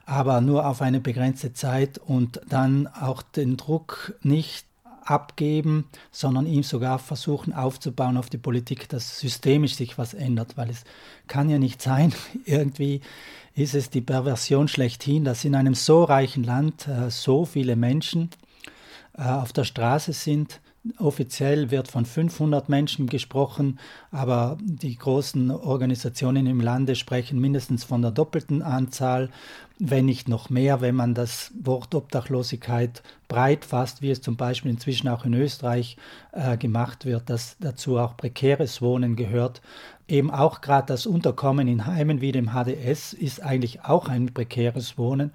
aber 0.04 0.42
nur 0.42 0.68
auf 0.68 0.82
eine 0.82 1.00
begrenzte 1.00 1.54
Zeit 1.54 1.96
und 1.96 2.42
dann 2.46 2.86
auch 2.88 3.22
den 3.22 3.56
Druck 3.56 4.18
nicht 4.22 4.66
abgeben, 5.04 5.84
sondern 6.10 6.46
ihm 6.46 6.62
sogar 6.62 6.98
versuchen 6.98 7.52
aufzubauen 7.52 8.16
auf 8.16 8.30
die 8.30 8.38
Politik, 8.38 8.88
dass 8.88 9.18
systemisch 9.20 9.74
sich 9.74 9.98
was 9.98 10.14
ändert, 10.14 10.56
weil 10.56 10.70
es 10.70 10.84
kann 11.26 11.48
ja 11.48 11.58
nicht 11.58 11.82
sein, 11.82 12.14
irgendwie 12.44 13.00
ist 13.54 13.74
es 13.74 13.90
die 13.90 14.00
Perversion 14.00 14.68
schlechthin, 14.68 15.24
dass 15.24 15.44
in 15.44 15.54
einem 15.54 15.74
so 15.74 16.04
reichen 16.04 16.44
Land 16.44 16.88
äh, 16.88 17.10
so 17.10 17.44
viele 17.44 17.76
Menschen 17.76 18.30
äh, 19.16 19.22
auf 19.22 19.52
der 19.52 19.64
Straße 19.64 20.12
sind, 20.12 20.60
Offiziell 20.98 21.70
wird 21.70 21.88
von 21.88 22.04
500 22.04 22.68
Menschen 22.68 23.06
gesprochen, 23.06 23.78
aber 24.10 24.58
die 24.60 24.96
großen 24.96 25.50
Organisationen 25.50 26.46
im 26.46 26.60
Lande 26.60 26.94
sprechen 26.94 27.40
mindestens 27.40 27.84
von 27.84 28.02
der 28.02 28.10
doppelten 28.10 28.60
Anzahl, 28.60 29.30
wenn 29.78 30.04
nicht 30.04 30.28
noch 30.28 30.50
mehr, 30.50 30.82
wenn 30.82 30.94
man 30.94 31.14
das 31.14 31.52
Wort 31.58 31.94
Obdachlosigkeit 31.94 33.02
breit 33.28 33.64
fasst, 33.64 34.02
wie 34.02 34.10
es 34.10 34.20
zum 34.20 34.36
Beispiel 34.36 34.70
inzwischen 34.70 35.08
auch 35.08 35.24
in 35.24 35.32
Österreich 35.32 35.96
äh, 36.32 36.58
gemacht 36.58 37.06
wird, 37.06 37.30
dass 37.30 37.56
dazu 37.60 37.96
auch 37.96 38.18
prekäres 38.18 38.82
Wohnen 38.82 39.16
gehört. 39.16 39.62
Eben 40.06 40.30
auch 40.30 40.60
gerade 40.60 40.88
das 40.88 41.06
Unterkommen 41.06 41.66
in 41.66 41.86
Heimen 41.86 42.20
wie 42.20 42.32
dem 42.32 42.50
HDS 42.52 43.14
ist 43.14 43.42
eigentlich 43.42 43.84
auch 43.84 44.08
ein 44.08 44.34
prekäres 44.34 44.98
Wohnen. 44.98 45.32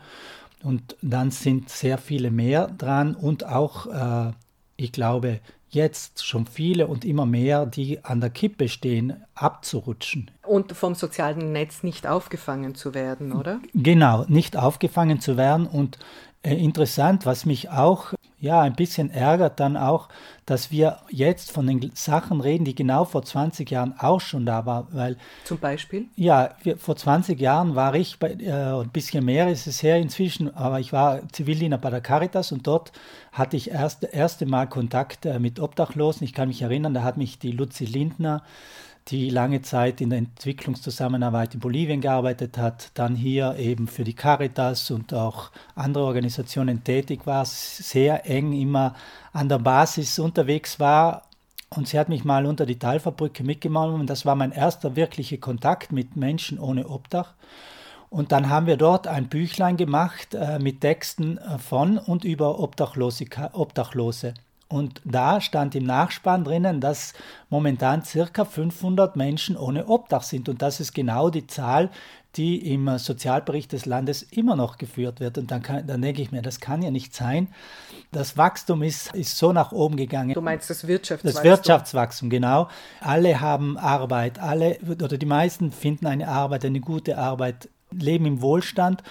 Und 0.61 0.95
dann 1.01 1.31
sind 1.31 1.69
sehr 1.69 1.97
viele 1.97 2.29
mehr 2.29 2.67
dran 2.67 3.15
und 3.15 3.45
auch 3.45 3.87
äh, 3.87 4.31
ich 4.79 4.91
glaube, 4.91 5.39
jetzt 5.69 6.25
schon 6.25 6.45
viele 6.45 6.87
und 6.87 7.05
immer 7.05 7.25
mehr, 7.25 7.65
die 7.65 8.03
an 8.03 8.21
der 8.21 8.29
Kippe 8.29 8.69
stehen, 8.69 9.23
abzurutschen. 9.35 10.31
Und 10.45 10.71
vom 10.71 10.95
sozialen 10.95 11.51
Netz 11.51 11.83
nicht 11.83 12.07
aufgefangen 12.07 12.73
zu 12.75 12.93
werden, 12.93 13.33
oder? 13.33 13.59
Genau, 13.73 14.25
nicht 14.27 14.57
aufgefangen 14.57 15.19
zu 15.19 15.37
werden. 15.37 15.67
Und 15.67 15.99
äh, 16.41 16.55
interessant, 16.55 17.25
was 17.25 17.45
mich 17.45 17.69
auch 17.69 18.13
ja 18.39 18.61
ein 18.61 18.75
bisschen 18.75 19.11
ärgert 19.11 19.59
dann 19.59 19.77
auch, 19.77 20.09
dass 20.45 20.71
wir 20.71 20.97
jetzt 21.09 21.51
von 21.51 21.67
den 21.67 21.91
Sachen 21.93 22.41
reden, 22.41 22.65
die 22.65 22.73
genau 22.73 23.05
vor 23.05 23.23
20 23.23 23.69
Jahren 23.69 23.93
auch 23.99 24.21
schon 24.21 24.45
da 24.45 24.65
waren. 24.65 24.87
Weil, 24.91 25.17
Zum 25.43 25.59
Beispiel? 25.59 26.07
Ja, 26.15 26.55
wir, 26.63 26.77
vor 26.77 26.95
20 26.95 27.39
Jahren 27.39 27.75
war 27.75 27.93
ich, 27.95 28.17
bei, 28.17 28.31
äh, 28.31 28.81
ein 28.81 28.89
bisschen 28.89 29.25
mehr 29.25 29.49
ist 29.49 29.67
es 29.67 29.83
her 29.83 29.97
inzwischen, 29.97 30.55
aber 30.55 30.79
ich 30.79 30.91
war 30.91 31.21
Zivildiener 31.31 31.77
bei 31.77 31.89
der 31.89 32.01
Caritas 32.01 32.51
und 32.51 32.65
dort 32.65 32.91
hatte 33.31 33.57
ich 33.57 33.71
erst, 33.71 34.03
erste 34.03 34.45
Mal 34.45 34.67
Kontakt 34.67 35.25
äh, 35.25 35.39
mit 35.39 35.59
Obdachlosen. 35.59 36.23
Ich 36.23 36.33
kann 36.33 36.47
mich 36.47 36.61
erinnern, 36.61 36.93
da 36.93 37.03
hat 37.03 37.17
mich 37.17 37.39
die 37.39 37.51
Luzi 37.51 37.85
Lindner 37.85 38.43
die 39.11 39.29
lange 39.29 39.61
Zeit 39.61 40.01
in 40.01 40.09
der 40.09 40.19
Entwicklungszusammenarbeit 40.19 41.53
in 41.53 41.59
Bolivien 41.59 42.01
gearbeitet 42.01 42.57
hat, 42.57 42.91
dann 42.93 43.15
hier 43.15 43.55
eben 43.57 43.87
für 43.87 44.03
die 44.03 44.13
Caritas 44.13 44.91
und 44.91 45.13
auch 45.13 45.51
andere 45.75 46.03
Organisationen 46.03 46.83
tätig 46.83 47.25
war, 47.25 47.45
sehr 47.45 48.29
eng 48.29 48.53
immer 48.53 48.95
an 49.33 49.49
der 49.49 49.59
Basis 49.59 50.19
unterwegs 50.19 50.79
war. 50.79 51.23
Und 51.69 51.87
sie 51.87 51.99
hat 51.99 52.09
mich 52.09 52.23
mal 52.23 52.45
unter 52.45 52.65
die 52.65 52.79
Talferbrücke 52.79 53.43
mitgenommen 53.43 53.99
und 53.99 54.09
das 54.09 54.25
war 54.25 54.35
mein 54.35 54.51
erster 54.51 54.95
wirklicher 54.95 55.37
Kontakt 55.37 55.91
mit 55.91 56.15
Menschen 56.15 56.59
ohne 56.59 56.87
Obdach. 56.87 57.33
Und 58.09 58.31
dann 58.31 58.49
haben 58.49 58.65
wir 58.65 58.77
dort 58.77 59.07
ein 59.07 59.29
Büchlein 59.29 59.77
gemacht 59.77 60.33
äh, 60.33 60.57
mit 60.57 60.81
Texten 60.81 61.37
äh, 61.37 61.59
von 61.59 61.99
und 61.99 62.23
über 62.23 62.59
Obdachlose. 62.59 64.33
Und 64.69 65.01
da 65.03 65.41
stand 65.41 65.73
im 65.73 65.83
Nachspann 65.83 66.43
drinnen, 66.43 66.79
dass 66.79 67.13
momentan 67.49 68.05
circa 68.05 68.45
500 68.45 69.15
Menschen 69.15 69.57
ohne 69.57 69.87
Obdach 69.87 70.21
sind. 70.21 70.47
Und 70.47 70.61
das 70.61 70.79
ist 70.79 70.93
genau 70.93 71.31
die 71.31 71.47
Zahl, 71.47 71.89
die 72.35 72.71
im 72.73 72.99
Sozialbericht 72.99 73.71
des 73.71 73.87
Landes 73.87 74.21
immer 74.21 74.55
noch 74.55 74.77
geführt 74.77 75.19
wird. 75.19 75.39
Und 75.39 75.49
dann, 75.49 75.63
kann, 75.63 75.87
dann 75.87 76.03
denke 76.03 76.21
ich 76.21 76.31
mir, 76.31 76.43
das 76.43 76.59
kann 76.59 76.83
ja 76.83 76.91
nicht 76.91 77.15
sein. 77.15 77.47
Das 78.11 78.37
Wachstum 78.37 78.83
ist, 78.83 79.15
ist 79.15 79.37
so 79.37 79.51
nach 79.51 79.71
oben 79.71 79.97
gegangen. 79.97 80.35
Du 80.35 80.41
meinst 80.41 80.69
das 80.69 80.85
Wirtschaftswachstum? 80.85 81.43
Das 81.43 81.43
Wirtschaftswachstum, 81.43 82.29
genau. 82.29 82.69
Alle 83.01 83.41
haben 83.41 83.75
Arbeit, 83.77 84.37
alle 84.37 84.77
oder 84.87 85.17
die 85.17 85.25
meisten 85.25 85.71
finden 85.71 86.05
eine 86.05 86.27
Arbeit, 86.27 86.63
eine 86.63 86.79
gute 86.79 87.17
Arbeit, 87.17 87.69
leben 87.91 88.27
im 88.27 88.41
Wohlstand. 88.43 89.01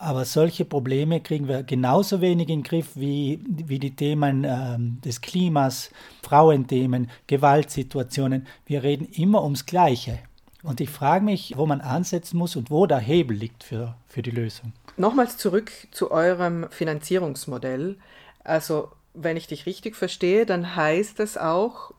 Aber 0.00 0.24
solche 0.24 0.64
Probleme 0.64 1.20
kriegen 1.20 1.48
wir 1.48 1.64
genauso 1.64 2.20
wenig 2.20 2.48
in 2.48 2.60
den 2.60 2.62
Griff 2.62 2.90
wie, 2.94 3.40
wie 3.44 3.80
die 3.80 3.96
Themen 3.96 4.44
äh, 4.44 4.76
des 5.04 5.20
Klimas, 5.20 5.90
Frauenthemen, 6.22 7.10
Gewaltsituationen. 7.26 8.46
Wir 8.64 8.84
reden 8.84 9.06
immer 9.06 9.42
ums 9.42 9.66
Gleiche. 9.66 10.20
Und 10.62 10.80
ich 10.80 10.90
frage 10.90 11.24
mich, 11.24 11.54
wo 11.56 11.66
man 11.66 11.80
ansetzen 11.80 12.38
muss 12.38 12.54
und 12.54 12.70
wo 12.70 12.86
der 12.86 12.98
Hebel 12.98 13.36
liegt 13.36 13.64
für, 13.64 13.96
für 14.06 14.22
die 14.22 14.30
Lösung. 14.30 14.72
Nochmals 14.96 15.36
zurück 15.36 15.72
zu 15.90 16.12
eurem 16.12 16.68
Finanzierungsmodell. 16.70 17.96
Also, 18.44 18.90
wenn 19.14 19.36
ich 19.36 19.48
dich 19.48 19.66
richtig 19.66 19.96
verstehe, 19.96 20.46
dann 20.46 20.76
heißt 20.76 21.18
es 21.18 21.36
auch, 21.36 21.92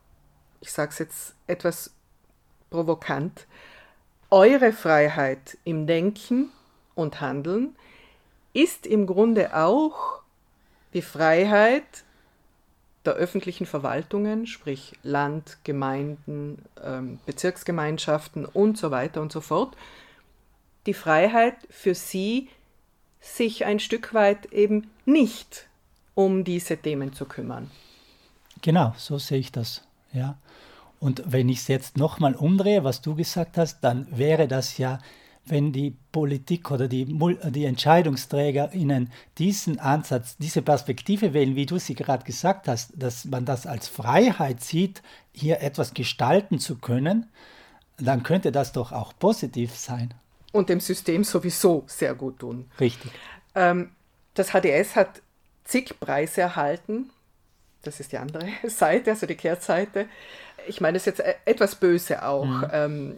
ich 0.62 0.72
sage 0.72 0.92
es 0.92 1.00
jetzt 1.00 1.36
etwas 1.48 1.94
provokant, 2.70 3.46
eure 4.30 4.72
Freiheit 4.72 5.58
im 5.64 5.88
Denken 5.88 6.50
und 6.96 7.20
Handeln 7.20 7.76
ist 8.62 8.86
im 8.86 9.08
Grunde 9.08 9.56
auch 9.56 10.22
die 10.94 11.02
Freiheit 11.02 12.04
der 13.06 13.14
öffentlichen 13.14 13.66
Verwaltungen, 13.66 14.46
sprich 14.46 14.94
Land, 15.04 15.58
Gemeinden, 15.64 16.64
ähm, 16.84 17.20
Bezirksgemeinschaften 17.26 18.46
und 18.46 18.78
so 18.78 18.92
weiter 18.92 19.22
und 19.22 19.32
so 19.32 19.42
fort, 19.42 19.76
die 20.86 20.94
Freiheit 20.94 21.56
für 21.70 21.96
sie, 21.96 22.50
sich 23.22 23.66
ein 23.66 23.80
Stück 23.80 24.14
weit 24.14 24.48
eben 24.54 24.90
nicht 25.06 25.68
um 26.16 26.44
diese 26.44 26.78
Themen 26.78 27.14
zu 27.14 27.26
kümmern. 27.26 27.70
Genau, 28.62 28.94
so 28.98 29.18
sehe 29.18 29.40
ich 29.40 29.52
das. 29.52 29.84
Ja. 30.12 30.38
Und 31.00 31.24
wenn 31.26 31.48
ich 31.48 31.60
es 31.60 31.68
jetzt 31.68 31.98
nochmal 31.98 32.36
umdrehe, 32.36 32.84
was 32.84 33.02
du 33.02 33.16
gesagt 33.16 33.58
hast, 33.58 33.80
dann 33.82 34.08
wäre 34.12 34.48
das 34.48 34.78
ja 34.78 35.00
wenn 35.50 35.72
die 35.72 35.96
Politik 36.12 36.72
oder 36.72 36.88
die, 36.88 37.06
die 37.06 37.66
EntscheidungsträgerInnen 37.66 39.12
diesen 39.38 39.80
Ansatz, 39.80 40.38
diese 40.38 40.62
Perspektive 40.62 41.34
wählen, 41.34 41.56
wie 41.56 41.66
du 41.66 41.80
sie 41.80 41.96
gerade 41.96 42.24
gesagt 42.24 42.68
hast, 42.68 42.92
dass 42.96 43.26
man 43.26 43.46
das 43.46 43.66
als 43.66 43.88
Freiheit 43.88 44.62
sieht, 44.62 45.02
hier 45.34 45.62
etwas 45.62 45.94
gestalten 45.94 46.60
zu 46.60 46.78
können, 46.78 47.30
dann 47.98 48.24
könnte 48.24 48.52
das 48.52 48.72
doch 48.72 48.92
auch 48.92 49.14
positiv 49.18 49.76
sein. 49.76 50.14
Und 50.52 50.70
dem 50.70 50.80
System 50.80 51.24
sowieso 51.24 51.84
sehr 51.88 52.16
gut 52.16 52.40
tun. 52.40 52.66
Richtig. 52.80 53.12
Ähm, 53.56 53.92
das 54.34 54.50
HDS 54.52 54.96
hat 54.96 55.22
zig 55.64 56.00
Preise 56.00 56.42
erhalten. 56.42 57.10
Das 57.84 58.00
ist 58.00 58.12
die 58.12 58.18
andere 58.18 58.48
Seite, 58.68 59.12
also 59.12 59.26
die 59.26 59.36
Kehrseite. 59.36 60.08
Ich 60.68 60.82
meine, 60.82 60.98
das 60.98 61.08
ist 61.08 61.18
jetzt 61.18 61.28
e-, 61.28 61.36
etwas 61.46 61.76
böse 61.76 62.26
auch. 62.26 62.46
Mhm. 62.46 62.68
Ähm, 62.72 63.16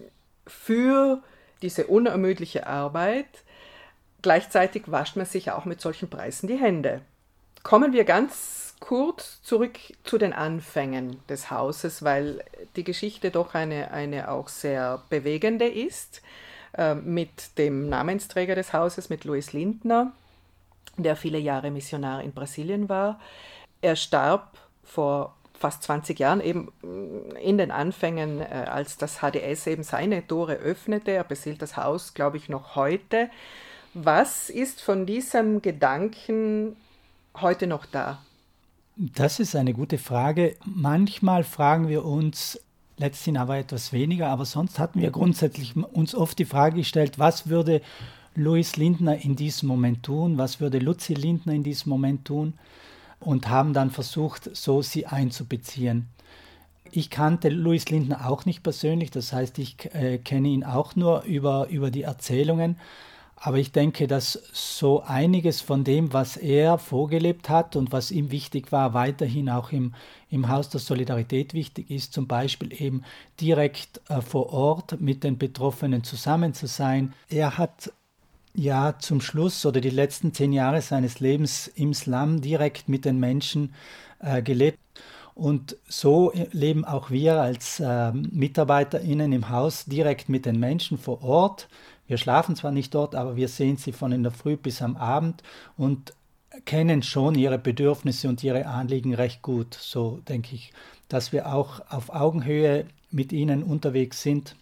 für 0.48 1.22
diese 1.62 1.88
unermüdliche 1.88 2.68
Arbeit. 2.68 3.28
Gleichzeitig 4.22 4.84
wascht 4.92 5.16
man 5.16 5.26
sich 5.26 5.52
auch 5.52 5.66
mit 5.66 5.82
solchen 5.82 6.10
Preisen 6.10 6.48
die 6.48 6.60
Hände. 6.60 7.02
Kommen 7.64 7.94
wir 7.94 8.06
ganz 8.06 8.76
kurz 8.80 9.42
zurück 9.44 9.78
zu 10.04 10.18
den 10.18 10.34
Anfängen 10.34 11.20
des 11.30 11.52
Hauses, 11.52 12.04
weil 12.04 12.44
die 12.76 12.84
Geschichte 12.84 13.32
doch 13.32 13.54
eine, 13.54 13.92
eine 13.92 14.30
auch 14.30 14.48
sehr 14.48 15.04
bewegende 15.10 15.68
ist, 15.68 16.22
äh, 16.78 16.96
mit 16.96 17.58
dem 17.58 17.90
Namensträger 17.90 18.56
des 18.56 18.74
Hauses, 18.74 19.10
mit 19.10 19.24
Louis 19.24 19.54
Lindner, 19.54 20.12
der 20.98 21.16
viele 21.16 21.38
Jahre 21.38 21.72
Missionar 21.72 22.24
in 22.24 22.34
Brasilien 22.34 22.90
war. 22.90 23.20
Er 23.82 23.96
starb 23.96 24.58
vor 24.84 25.36
fast 25.62 25.84
20 25.84 26.20
Jahren, 26.20 26.42
eben 26.42 26.72
mm, 26.82 27.38
in 27.38 27.58
den 27.58 27.72
Anfängen, 27.72 28.42
äh, 28.42 28.66
als 28.70 28.98
das 28.98 29.20
HDS 29.20 29.68
eben 29.68 29.84
seine 29.84 30.26
Tore 30.28 30.56
öffnete. 30.56 31.12
Er 31.12 31.24
besiehlt 31.24 31.62
das 31.62 31.78
Haus, 31.78 32.14
glaube 32.14 32.38
ich, 32.38 32.50
noch 32.50 32.76
heute. 32.76 33.30
Was 33.94 34.50
ist 34.50 34.82
von 34.82 35.06
diesem 35.06 35.62
Gedanken 35.62 36.76
heute 37.40 37.68
noch 37.68 37.86
da? 37.86 38.20
Das 38.98 39.40
ist 39.40 39.56
eine 39.56 39.74
gute 39.74 39.98
Frage. 39.98 40.56
Manchmal 40.66 41.44
fragen 41.44 41.88
wir 41.88 42.04
uns, 42.06 42.60
letzthin 42.98 43.38
aber 43.38 43.58
etwas 43.58 43.94
weniger, 43.94 44.28
aber 44.28 44.46
sonst 44.46 44.80
hatten 44.80 45.02
wir 45.02 45.12
grundsätzlich 45.12 45.76
uns 45.76 46.14
oft 46.16 46.38
die 46.40 46.46
Frage 46.46 46.78
gestellt, 46.78 47.20
was 47.20 47.48
würde 47.48 47.82
Louis 48.36 48.78
Lindner 48.78 49.24
in 49.24 49.36
diesem 49.36 49.68
Moment 49.68 50.04
tun, 50.04 50.38
was 50.38 50.60
würde 50.60 50.80
Luzi 50.80 51.14
Lindner 51.14 51.54
in 51.54 51.64
diesem 51.64 51.90
Moment 51.90 52.26
tun 52.26 52.54
und 53.22 53.50
haben 53.50 53.74
dann 53.74 53.92
versucht, 53.92 54.56
so 54.56 54.82
sie 54.82 55.06
einzubeziehen. 55.06 56.10
Ich 56.92 57.10
kannte 57.10 57.50
Louis 57.50 57.90
Lindner 57.90 58.30
auch 58.30 58.46
nicht 58.46 58.64
persönlich, 58.64 59.12
das 59.12 59.32
heißt, 59.32 59.60
ich 59.60 59.94
äh, 59.94 60.18
kenne 60.18 60.50
ihn 60.50 60.66
auch 60.66 60.96
nur 60.96 61.24
über, 61.24 61.68
über 61.70 61.90
die 61.90 62.04
Erzählungen. 62.04 62.78
Aber 63.44 63.58
ich 63.58 63.72
denke, 63.72 64.06
dass 64.06 64.34
so 64.54 65.02
einiges 65.02 65.62
von 65.62 65.84
dem, 65.84 66.14
was 66.14 66.38
er 66.38 66.78
vorgelebt 66.78 67.50
hat 67.50 67.76
und 67.76 67.92
was 67.92 68.12
ihm 68.12 68.30
wichtig 68.30 68.72
war, 68.72 68.94
weiterhin 68.94 69.50
auch 69.50 69.72
im, 69.72 69.96
im 70.30 70.48
Haus 70.48 70.70
der 70.70 70.80
Solidarität 70.80 71.56
wichtig 71.56 71.90
ist, 71.90 72.14
zum 72.14 72.28
Beispiel 72.28 72.72
eben 72.80 73.04
direkt 73.40 74.00
äh, 74.10 74.22
vor 74.22 74.54
Ort 74.54 75.02
mit 75.02 75.24
den 75.24 75.40
Betroffenen 75.40 76.04
zusammen 76.04 76.54
zu 76.54 76.68
sein. 76.68 77.14
Er 77.30 77.58
hat 77.58 77.92
ja 78.54 78.96
zum 79.00 79.22
Schluss 79.22 79.66
oder 79.66 79.82
die 79.82 79.90
letzten 79.90 80.34
zehn 80.34 80.54
Jahre 80.54 80.82
seines 80.82 81.20
Lebens 81.20 81.68
im 81.68 81.94
Slum 81.94 82.42
direkt 82.42 82.90
mit 82.90 83.06
den 83.06 83.20
Menschen 83.20 83.74
äh, 84.20 84.42
gelebt. 84.42 84.80
Und 85.34 85.78
so 85.88 86.34
leben 86.52 86.84
auch 86.86 87.10
wir 87.10 87.42
als 87.42 87.80
äh, 87.80 88.12
MitarbeiterInnen 88.12 89.32
im 89.32 89.50
Haus 89.50 89.86
direkt 89.86 90.30
mit 90.30 90.46
den 90.46 90.60
Menschen 90.60 90.98
vor 90.98 91.24
Ort. 91.24 91.70
Wir 92.08 92.18
schlafen 92.18 92.56
zwar 92.56 92.72
nicht 92.72 92.94
dort, 92.94 93.16
aber 93.16 93.38
wir 93.38 93.48
sehen 93.48 93.78
sie 93.78 93.94
von 93.94 94.12
in 94.12 94.24
der 94.24 94.34
Früh 94.34 94.58
bis 94.58 94.82
am 94.82 94.98
Abend 94.98 95.42
und 95.78 96.14
kennen 96.66 97.02
schon 97.02 97.36
ihre 97.36 97.58
Bedürfnisse 97.58 98.28
und 98.28 98.44
ihre 98.44 98.66
Anliegen 98.66 99.14
recht 99.14 99.42
gut. 99.42 99.74
So 99.74 100.20
denke 100.28 100.56
ich, 100.56 100.74
dass 101.08 101.32
wir 101.32 101.54
auch 101.54 101.80
auf 101.90 102.10
Augenhöhe 102.10 102.86
mit 103.10 103.32
ihnen 103.32 103.64
unterwegs 103.64 104.22
sind 104.22 104.56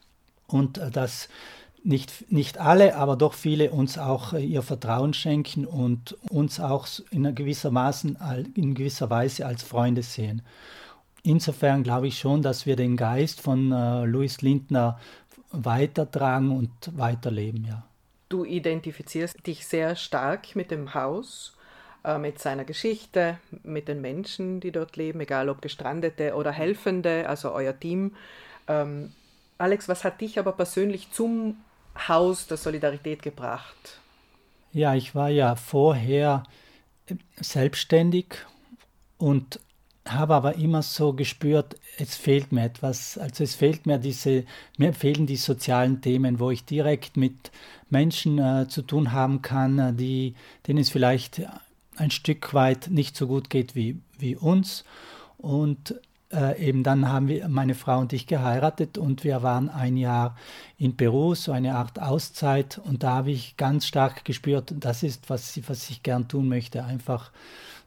und 0.47 0.77
äh, 0.77 0.91
dass 0.91 1.29
nicht, 1.83 2.31
nicht 2.31 2.57
alle, 2.57 2.95
aber 2.95 3.15
doch 3.15 3.33
viele 3.33 3.71
uns 3.71 3.97
auch 3.97 4.33
äh, 4.33 4.43
ihr 4.43 4.61
Vertrauen 4.61 5.13
schenken 5.13 5.65
und 5.65 6.17
uns 6.29 6.59
auch 6.59 6.87
in 7.11 7.33
gewisser, 7.35 7.71
Maßen, 7.71 8.17
in 8.55 8.73
gewisser 8.73 9.09
Weise 9.09 9.45
als 9.45 9.63
Freunde 9.63 10.03
sehen. 10.03 10.41
Insofern 11.23 11.83
glaube 11.83 12.07
ich 12.07 12.19
schon, 12.19 12.41
dass 12.41 12.65
wir 12.65 12.75
den 12.75 12.97
Geist 12.97 13.41
von 13.41 13.71
äh, 13.71 14.05
Louis 14.05 14.41
Lindner 14.41 14.99
weitertragen 15.51 16.51
und 16.51 16.71
weiterleben, 16.97 17.65
ja. 17.65 17.83
Du 18.29 18.45
identifizierst 18.45 19.47
dich 19.47 19.65
sehr 19.65 19.95
stark 19.95 20.55
mit 20.55 20.69
dem 20.69 20.93
Haus, 20.93 21.57
äh, 22.03 22.19
mit 22.19 22.37
seiner 22.37 22.63
Geschichte, 22.63 23.39
mit 23.63 23.87
den 23.87 24.01
Menschen, 24.01 24.59
die 24.59 24.71
dort 24.71 24.97
leben, 24.97 25.19
egal 25.19 25.49
ob 25.49 25.63
Gestrandete 25.63 26.35
oder 26.35 26.51
Helfende, 26.51 27.27
also 27.27 27.51
euer 27.51 27.77
Team. 27.77 28.15
Ähm, 28.67 29.11
Alex, 29.57 29.89
was 29.89 30.03
hat 30.03 30.21
dich 30.21 30.37
aber 30.37 30.51
persönlich 30.51 31.11
zum 31.11 31.57
Haus 32.07 32.47
der 32.47 32.57
Solidarität 32.57 33.21
gebracht? 33.21 33.99
Ja, 34.71 34.95
ich 34.95 35.15
war 35.15 35.29
ja 35.29 35.55
vorher 35.55 36.43
selbstständig 37.39 38.35
und 39.17 39.59
habe 40.07 40.35
aber 40.35 40.55
immer 40.55 40.81
so 40.81 41.13
gespürt, 41.13 41.75
es 41.97 42.15
fehlt 42.15 42.51
mir 42.51 42.63
etwas. 42.63 43.17
Also 43.17 43.43
es 43.43 43.55
fehlt 43.55 43.85
mir 43.85 43.97
diese, 43.97 44.45
mir 44.77 44.93
fehlen 44.93 45.27
die 45.27 45.35
sozialen 45.35 46.01
Themen, 46.01 46.39
wo 46.39 46.51
ich 46.51 46.65
direkt 46.65 47.17
mit 47.17 47.51
Menschen 47.89 48.39
äh, 48.39 48.67
zu 48.67 48.81
tun 48.81 49.11
haben 49.11 49.41
kann, 49.41 49.79
äh, 49.79 49.93
die, 49.93 50.35
denen 50.67 50.79
es 50.79 50.89
vielleicht 50.89 51.41
ein 51.95 52.11
Stück 52.11 52.53
weit 52.53 52.89
nicht 52.89 53.15
so 53.15 53.27
gut 53.27 53.49
geht 53.49 53.75
wie, 53.75 53.99
wie 54.17 54.35
uns. 54.35 54.83
Und 55.37 55.99
äh, 56.31 56.61
eben 56.63 56.83
dann 56.83 57.07
haben 57.09 57.27
wir, 57.27 57.47
meine 57.47 57.75
Frau 57.75 57.99
und 57.99 58.13
ich 58.13 58.27
geheiratet 58.27 58.97
und 58.97 59.23
wir 59.23 59.41
waren 59.41 59.69
ein 59.69 59.97
Jahr 59.97 60.35
in 60.77 60.95
Peru, 60.95 61.33
so 61.35 61.51
eine 61.51 61.75
Art 61.75 61.99
Auszeit. 61.99 62.79
Und 62.83 63.03
da 63.03 63.15
habe 63.15 63.31
ich 63.31 63.57
ganz 63.57 63.87
stark 63.87 64.25
gespürt, 64.25 64.73
das 64.79 65.03
ist, 65.03 65.29
was, 65.29 65.59
was 65.67 65.89
ich 65.89 66.03
gern 66.03 66.27
tun 66.27 66.47
möchte, 66.47 66.83
einfach 66.83 67.31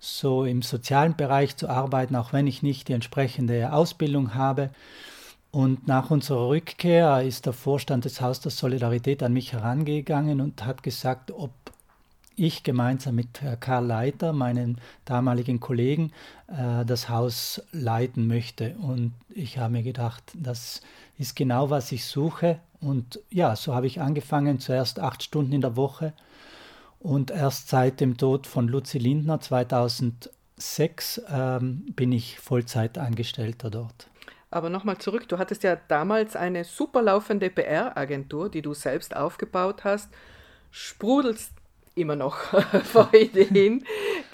so 0.00 0.44
im 0.44 0.62
sozialen 0.62 1.16
Bereich 1.16 1.56
zu 1.56 1.68
arbeiten, 1.68 2.16
auch 2.16 2.32
wenn 2.32 2.48
ich 2.48 2.62
nicht 2.62 2.88
die 2.88 2.94
entsprechende 2.94 3.72
Ausbildung 3.72 4.34
habe. 4.34 4.70
Und 5.52 5.86
nach 5.86 6.10
unserer 6.10 6.48
Rückkehr 6.48 7.22
ist 7.22 7.46
der 7.46 7.52
Vorstand 7.52 8.06
des 8.06 8.20
Haus 8.20 8.40
der 8.40 8.50
Solidarität 8.50 9.22
an 9.22 9.34
mich 9.34 9.52
herangegangen 9.52 10.40
und 10.40 10.64
hat 10.64 10.82
gesagt, 10.82 11.30
ob 11.30 11.52
ich 12.36 12.62
gemeinsam 12.62 13.14
mit 13.14 13.40
Karl 13.60 13.86
Leiter, 13.86 14.32
meinem 14.32 14.76
damaligen 15.04 15.60
Kollegen, 15.60 16.12
äh, 16.48 16.84
das 16.84 17.08
Haus 17.08 17.62
leiten 17.72 18.26
möchte. 18.26 18.74
Und 18.76 19.12
ich 19.28 19.58
habe 19.58 19.72
mir 19.72 19.82
gedacht, 19.82 20.22
das 20.34 20.80
ist 21.18 21.36
genau, 21.36 21.70
was 21.70 21.92
ich 21.92 22.04
suche. 22.04 22.58
Und 22.80 23.20
ja, 23.30 23.54
so 23.56 23.74
habe 23.74 23.86
ich 23.86 24.00
angefangen, 24.00 24.58
zuerst 24.58 24.98
acht 24.98 25.22
Stunden 25.22 25.52
in 25.52 25.60
der 25.60 25.76
Woche. 25.76 26.12
Und 27.00 27.30
erst 27.30 27.68
seit 27.68 28.00
dem 28.00 28.16
Tod 28.16 28.46
von 28.46 28.68
Luzi 28.68 28.98
Lindner 28.98 29.40
2006 29.40 31.22
ähm, 31.28 31.86
bin 31.96 32.12
ich 32.12 32.38
Vollzeitangestellter 32.38 33.70
dort. 33.70 34.08
Aber 34.52 34.68
nochmal 34.68 34.98
zurück, 34.98 35.28
du 35.28 35.38
hattest 35.38 35.62
ja 35.62 35.76
damals 35.88 36.36
eine 36.36 36.64
super 36.64 37.00
laufende 37.02 37.48
PR-Agentur, 37.48 38.50
die 38.50 38.60
du 38.60 38.74
selbst 38.74 39.16
aufgebaut 39.16 39.82
hast. 39.82 40.10
Sprudelst 40.70 41.52
immer 41.94 42.16
noch 42.16 42.36
vor 42.84 43.12
Ideen. 43.14 43.84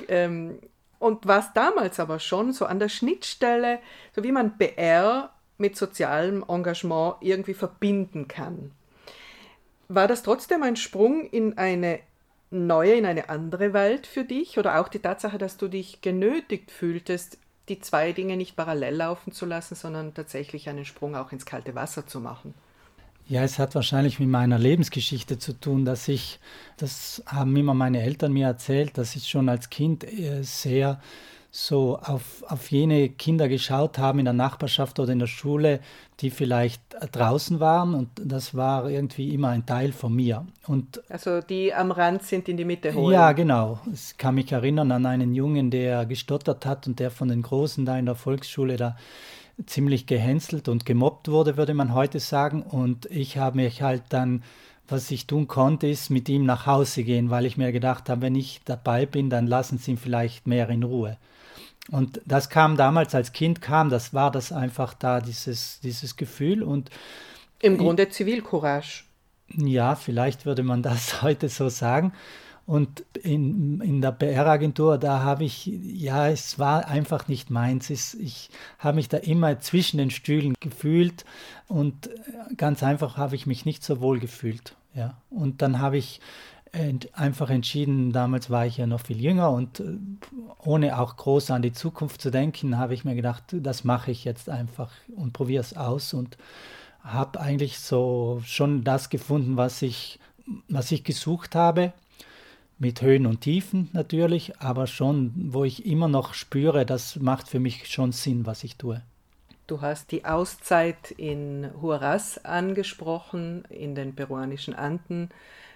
ähm, 0.08 0.58
und 0.98 1.26
was 1.26 1.52
damals 1.52 2.00
aber 2.00 2.18
schon 2.18 2.52
so 2.52 2.64
an 2.66 2.80
der 2.80 2.88
Schnittstelle, 2.88 3.78
so 4.14 4.24
wie 4.24 4.32
man 4.32 4.58
PR 4.58 5.30
mit 5.56 5.76
sozialem 5.76 6.44
Engagement 6.48 7.16
irgendwie 7.20 7.54
verbinden 7.54 8.28
kann. 8.28 8.72
War 9.88 10.08
das 10.08 10.22
trotzdem 10.22 10.62
ein 10.62 10.76
Sprung 10.76 11.28
in 11.30 11.56
eine 11.56 12.00
neue, 12.50 12.94
in 12.94 13.06
eine 13.06 13.28
andere 13.28 13.72
Welt 13.72 14.06
für 14.06 14.24
dich 14.24 14.58
oder 14.58 14.80
auch 14.80 14.88
die 14.88 15.00
Tatsache, 15.00 15.38
dass 15.38 15.56
du 15.56 15.68
dich 15.68 16.00
genötigt 16.00 16.70
fühltest, 16.70 17.38
die 17.68 17.80
zwei 17.80 18.12
Dinge 18.12 18.36
nicht 18.36 18.56
parallel 18.56 18.96
laufen 18.96 19.32
zu 19.32 19.46
lassen, 19.46 19.74
sondern 19.74 20.14
tatsächlich 20.14 20.68
einen 20.68 20.84
Sprung 20.84 21.14
auch 21.14 21.32
ins 21.32 21.46
kalte 21.46 21.74
Wasser 21.74 22.06
zu 22.06 22.20
machen? 22.20 22.54
Ja, 23.28 23.42
es 23.42 23.58
hat 23.58 23.74
wahrscheinlich 23.74 24.18
mit 24.18 24.28
meiner 24.28 24.58
Lebensgeschichte 24.58 25.38
zu 25.38 25.52
tun, 25.52 25.84
dass 25.84 26.08
ich, 26.08 26.40
das 26.78 27.22
haben 27.26 27.54
immer 27.56 27.74
meine 27.74 28.00
Eltern 28.00 28.32
mir 28.32 28.46
erzählt, 28.46 28.96
dass 28.96 29.16
ich 29.16 29.28
schon 29.28 29.50
als 29.50 29.68
Kind 29.68 30.04
äh, 30.04 30.42
sehr 30.42 30.98
so 31.50 31.98
auf, 32.02 32.42
auf 32.46 32.70
jene 32.70 33.08
Kinder 33.08 33.48
geschaut 33.48 33.98
haben 33.98 34.18
in 34.18 34.26
der 34.26 34.34
Nachbarschaft 34.34 34.98
oder 35.00 35.12
in 35.12 35.18
der 35.18 35.26
Schule, 35.26 35.80
die 36.20 36.30
vielleicht 36.30 36.82
draußen 37.12 37.58
waren 37.58 37.94
und 37.94 38.08
das 38.22 38.54
war 38.54 38.88
irgendwie 38.90 39.32
immer 39.34 39.48
ein 39.48 39.64
Teil 39.64 39.92
von 39.92 40.14
mir. 40.14 40.46
Und 40.66 41.02
also 41.08 41.40
die 41.40 41.72
am 41.72 41.90
Rand 41.90 42.22
sind 42.22 42.48
in 42.48 42.56
die 42.56 42.64
Mitte 42.64 42.92
holen. 42.94 43.12
Ja, 43.12 43.32
genau. 43.32 43.80
Ich 43.92 44.16
kann 44.18 44.34
mich 44.34 44.52
erinnern 44.52 44.92
an 44.92 45.06
einen 45.06 45.34
Jungen, 45.34 45.70
der 45.70 46.06
gestottert 46.06 46.66
hat 46.66 46.86
und 46.86 46.98
der 46.98 47.10
von 47.10 47.28
den 47.28 47.42
Großen 47.42 47.84
da 47.86 47.98
in 47.98 48.06
der 48.06 48.14
Volksschule 48.14 48.76
da 48.76 48.96
ziemlich 49.66 50.06
gehänselt 50.06 50.68
und 50.68 50.86
gemobbt 50.86 51.28
wurde, 51.28 51.56
würde 51.56 51.74
man 51.74 51.94
heute 51.94 52.20
sagen. 52.20 52.62
Und 52.62 53.06
ich 53.06 53.38
habe 53.38 53.56
mich 53.56 53.82
halt 53.82 54.02
dann, 54.10 54.42
was 54.88 55.10
ich 55.10 55.26
tun 55.26 55.48
konnte, 55.48 55.86
ist 55.86 56.10
mit 56.10 56.28
ihm 56.28 56.44
nach 56.44 56.66
Hause 56.66 57.02
gehen, 57.02 57.30
weil 57.30 57.46
ich 57.46 57.56
mir 57.56 57.72
gedacht 57.72 58.08
habe, 58.08 58.22
wenn 58.22 58.34
ich 58.34 58.60
dabei 58.64 59.06
bin, 59.06 59.30
dann 59.30 59.46
lassen 59.46 59.78
sie 59.78 59.92
ihn 59.92 59.98
vielleicht 59.98 60.46
mehr 60.46 60.68
in 60.68 60.82
Ruhe. 60.82 61.18
Und 61.90 62.20
das 62.26 62.50
kam 62.50 62.76
damals 62.76 63.14
als 63.14 63.32
Kind, 63.32 63.62
kam, 63.62 63.88
das 63.88 64.12
war 64.12 64.30
das 64.30 64.52
einfach 64.52 64.94
da, 64.94 65.20
dieses, 65.20 65.80
dieses 65.80 66.16
Gefühl. 66.16 66.62
Und 66.62 66.90
Im 67.60 67.78
Grunde 67.78 68.08
Zivilcourage. 68.08 69.04
Ja, 69.56 69.94
vielleicht 69.94 70.44
würde 70.44 70.62
man 70.62 70.82
das 70.82 71.22
heute 71.22 71.48
so 71.48 71.68
sagen. 71.68 72.12
Und 72.68 73.02
in, 73.22 73.80
in 73.80 74.02
der 74.02 74.12
PR-Agentur, 74.12 74.98
da 74.98 75.22
habe 75.22 75.44
ich, 75.44 75.64
ja, 75.64 76.28
es 76.28 76.58
war 76.58 76.86
einfach 76.86 77.26
nicht 77.26 77.48
meins. 77.48 77.88
Es, 77.88 78.12
ich 78.12 78.50
habe 78.78 78.96
mich 78.96 79.08
da 79.08 79.16
immer 79.16 79.58
zwischen 79.60 79.96
den 79.96 80.10
Stühlen 80.10 80.52
gefühlt 80.60 81.24
und 81.66 82.10
ganz 82.58 82.82
einfach 82.82 83.16
habe 83.16 83.36
ich 83.36 83.46
mich 83.46 83.64
nicht 83.64 83.82
so 83.82 84.02
wohl 84.02 84.20
gefühlt. 84.20 84.74
Ja. 84.94 85.16
Und 85.30 85.62
dann 85.62 85.78
habe 85.78 85.96
ich 85.96 86.20
einfach 87.14 87.48
entschieden, 87.48 88.12
damals 88.12 88.50
war 88.50 88.66
ich 88.66 88.76
ja 88.76 88.86
noch 88.86 89.00
viel 89.00 89.18
jünger 89.18 89.50
und 89.50 89.80
äh, 89.80 89.96
ohne 90.62 90.98
auch 90.98 91.16
groß 91.16 91.50
an 91.50 91.62
die 91.62 91.72
Zukunft 91.72 92.20
zu 92.20 92.30
denken, 92.30 92.76
habe 92.76 92.92
ich 92.92 93.02
mir 93.02 93.14
gedacht, 93.14 93.44
das 93.50 93.82
mache 93.82 94.10
ich 94.10 94.24
jetzt 94.24 94.50
einfach 94.50 94.90
und 95.16 95.32
probiere 95.32 95.62
es 95.62 95.74
aus 95.74 96.12
und 96.12 96.36
habe 97.02 97.40
eigentlich 97.40 97.78
so 97.78 98.42
schon 98.44 98.84
das 98.84 99.08
gefunden, 99.08 99.56
was 99.56 99.80
ich, 99.80 100.20
was 100.68 100.92
ich 100.92 101.02
gesucht 101.02 101.54
habe 101.54 101.94
mit 102.78 103.02
Höhen 103.02 103.26
und 103.26 103.40
Tiefen 103.40 103.90
natürlich, 103.92 104.60
aber 104.60 104.86
schon, 104.86 105.32
wo 105.36 105.64
ich 105.64 105.86
immer 105.86 106.08
noch 106.08 106.34
spüre, 106.34 106.86
das 106.86 107.16
macht 107.16 107.48
für 107.48 107.60
mich 107.60 107.88
schon 107.88 108.12
Sinn, 108.12 108.46
was 108.46 108.64
ich 108.64 108.76
tue. 108.76 109.02
Du 109.66 109.82
hast 109.82 110.12
die 110.12 110.24
Auszeit 110.24 111.10
in 111.10 111.70
Huaraz 111.82 112.38
angesprochen, 112.42 113.64
in 113.68 113.94
den 113.94 114.14
peruanischen 114.14 114.74
Anden 114.74 115.28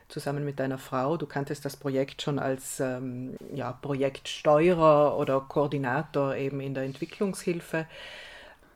zusammen 0.09 0.45
mit 0.45 0.61
deiner 0.61 0.79
Frau. 0.79 1.17
Du 1.17 1.27
kanntest 1.27 1.65
das 1.65 1.77
Projekt 1.77 2.23
schon 2.23 2.39
als 2.39 2.81
ähm, 2.81 3.37
ja, 3.55 3.73
Projektsteuerer 3.73 5.19
oder 5.19 5.41
Koordinator 5.41 6.37
eben 6.37 6.61
in 6.61 6.75
der 6.75 6.85
Entwicklungshilfe. 6.85 7.87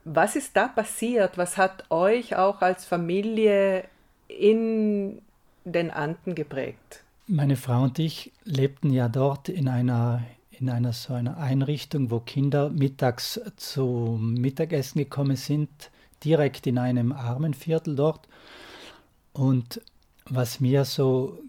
Was 0.04 0.36
ist 0.36 0.56
da 0.56 0.68
passiert? 0.68 1.38
Was 1.38 1.56
hat 1.56 1.90
euch 1.90 2.36
auch 2.36 2.60
als 2.60 2.84
Familie 2.84 3.84
in 4.28 5.22
den 5.64 5.90
Anden 5.90 6.34
geprägt? 6.34 7.02
Meine 7.28 7.56
Frau 7.56 7.82
und 7.82 7.98
ich 7.98 8.32
lebten 8.44 8.90
ja 8.90 9.08
dort 9.08 9.48
in 9.48 9.68
einer 9.68 10.22
in 10.52 10.70
einer 10.70 10.92
so 10.92 11.12
einer 11.12 11.38
Einrichtung, 11.38 12.12
wo 12.12 12.20
Kinder 12.20 12.70
mittags 12.70 13.40
zum 13.56 14.34
Mittagessen 14.34 15.00
gekommen 15.00 15.34
sind, 15.34 15.68
direkt 16.24 16.68
in 16.68 16.78
einem 16.78 17.10
Armenviertel 17.10 17.96
dort. 17.96 18.28
Und 19.32 19.80
was 20.24 20.60
mir 20.60 20.84
so 20.84 21.42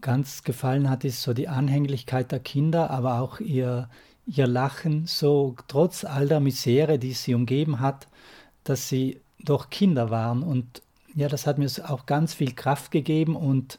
ganz 0.00 0.44
gefallen 0.44 0.88
hat, 0.88 1.04
ist 1.04 1.20
so 1.22 1.34
die 1.34 1.48
Anhänglichkeit 1.48 2.30
der 2.30 2.38
Kinder, 2.38 2.88
aber 2.90 3.20
auch 3.20 3.40
ihr, 3.40 3.90
ihr 4.24 4.46
Lachen, 4.46 5.06
so 5.06 5.56
trotz 5.66 6.04
all 6.04 6.28
der 6.28 6.38
Misere, 6.38 7.00
die 7.00 7.12
sie 7.12 7.34
umgeben 7.34 7.80
hat, 7.80 8.06
dass 8.62 8.88
sie 8.88 9.20
doch 9.40 9.68
Kinder 9.68 10.10
waren. 10.10 10.44
Und 10.44 10.80
ja, 11.16 11.28
das 11.28 11.46
hat 11.48 11.58
mir 11.58 11.68
auch 11.88 12.06
ganz 12.06 12.34
viel 12.34 12.54
Kraft 12.54 12.92
gegeben 12.92 13.34
und 13.34 13.78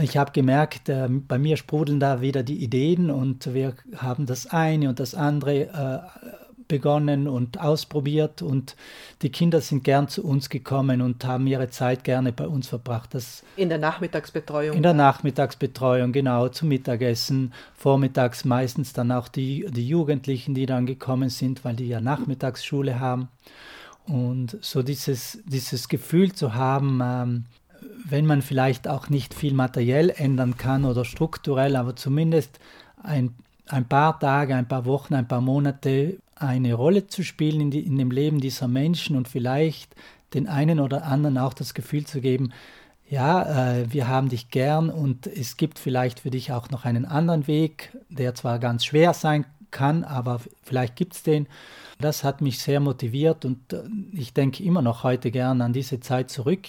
ich 0.00 0.16
habe 0.16 0.32
gemerkt, 0.32 0.88
äh, 0.88 1.08
bei 1.08 1.38
mir 1.38 1.56
sprudeln 1.56 2.00
da 2.00 2.20
wieder 2.20 2.42
die 2.42 2.62
Ideen 2.62 3.10
und 3.10 3.52
wir 3.52 3.74
haben 3.96 4.26
das 4.26 4.46
eine 4.46 4.88
und 4.88 5.00
das 5.00 5.14
andere 5.14 5.62
äh, 5.62 6.28
begonnen 6.72 7.28
und 7.28 7.60
ausprobiert 7.60 8.40
und 8.40 8.76
die 9.20 9.28
Kinder 9.28 9.60
sind 9.60 9.84
gern 9.84 10.08
zu 10.08 10.24
uns 10.24 10.48
gekommen 10.48 11.02
und 11.02 11.22
haben 11.26 11.46
ihre 11.46 11.68
Zeit 11.68 12.02
gerne 12.02 12.32
bei 12.32 12.46
uns 12.46 12.68
verbracht. 12.68 13.14
Das 13.14 13.42
in 13.56 13.68
der 13.68 13.76
Nachmittagsbetreuung? 13.76 14.74
In 14.74 14.82
der 14.82 14.94
Nachmittagsbetreuung, 14.94 16.12
genau, 16.12 16.48
zum 16.48 16.68
Mittagessen. 16.68 17.52
Vormittags 17.76 18.46
meistens 18.46 18.94
dann 18.94 19.12
auch 19.12 19.28
die, 19.28 19.66
die 19.70 19.86
Jugendlichen, 19.86 20.54
die 20.54 20.64
dann 20.64 20.86
gekommen 20.86 21.28
sind, 21.28 21.62
weil 21.62 21.76
die 21.76 21.88
ja 21.88 22.00
Nachmittagsschule 22.00 22.98
haben. 22.98 23.28
Und 24.06 24.56
so 24.62 24.82
dieses, 24.82 25.40
dieses 25.44 25.88
Gefühl 25.88 26.32
zu 26.32 26.54
haben, 26.54 27.00
ähm, 27.02 27.44
wenn 28.04 28.26
man 28.26 28.42
vielleicht 28.42 28.88
auch 28.88 29.08
nicht 29.08 29.34
viel 29.34 29.54
materiell 29.54 30.10
ändern 30.10 30.56
kann 30.56 30.84
oder 30.84 31.04
strukturell, 31.04 31.76
aber 31.76 31.96
zumindest 31.96 32.58
ein, 33.02 33.34
ein 33.68 33.86
paar 33.86 34.18
Tage, 34.18 34.54
ein 34.54 34.68
paar 34.68 34.84
Wochen, 34.84 35.14
ein 35.14 35.28
paar 35.28 35.40
Monate 35.40 36.18
eine 36.36 36.74
Rolle 36.74 37.06
zu 37.06 37.22
spielen 37.22 37.60
in, 37.60 37.70
die, 37.70 37.80
in 37.80 37.98
dem 37.98 38.10
Leben 38.10 38.40
dieser 38.40 38.68
Menschen 38.68 39.16
und 39.16 39.28
vielleicht 39.28 39.94
den 40.34 40.48
einen 40.48 40.80
oder 40.80 41.04
anderen 41.04 41.38
auch 41.38 41.54
das 41.54 41.74
Gefühl 41.74 42.04
zu 42.04 42.20
geben, 42.20 42.52
ja, 43.08 43.76
äh, 43.76 43.92
wir 43.92 44.08
haben 44.08 44.30
dich 44.30 44.48
gern 44.48 44.88
und 44.88 45.26
es 45.26 45.58
gibt 45.58 45.78
vielleicht 45.78 46.20
für 46.20 46.30
dich 46.30 46.52
auch 46.52 46.70
noch 46.70 46.86
einen 46.86 47.04
anderen 47.04 47.46
Weg, 47.46 47.96
der 48.08 48.34
zwar 48.34 48.58
ganz 48.58 48.86
schwer 48.86 49.12
sein 49.12 49.44
kann, 49.70 50.02
aber 50.02 50.40
vielleicht 50.62 50.96
gibt 50.96 51.14
es 51.14 51.22
den. 51.22 51.46
Das 52.00 52.24
hat 52.24 52.40
mich 52.40 52.58
sehr 52.58 52.80
motiviert 52.80 53.44
und 53.44 53.72
äh, 53.72 53.82
ich 54.12 54.32
denke 54.32 54.64
immer 54.64 54.80
noch 54.80 55.04
heute 55.04 55.30
gern 55.30 55.60
an 55.60 55.74
diese 55.74 56.00
Zeit 56.00 56.30
zurück. 56.30 56.68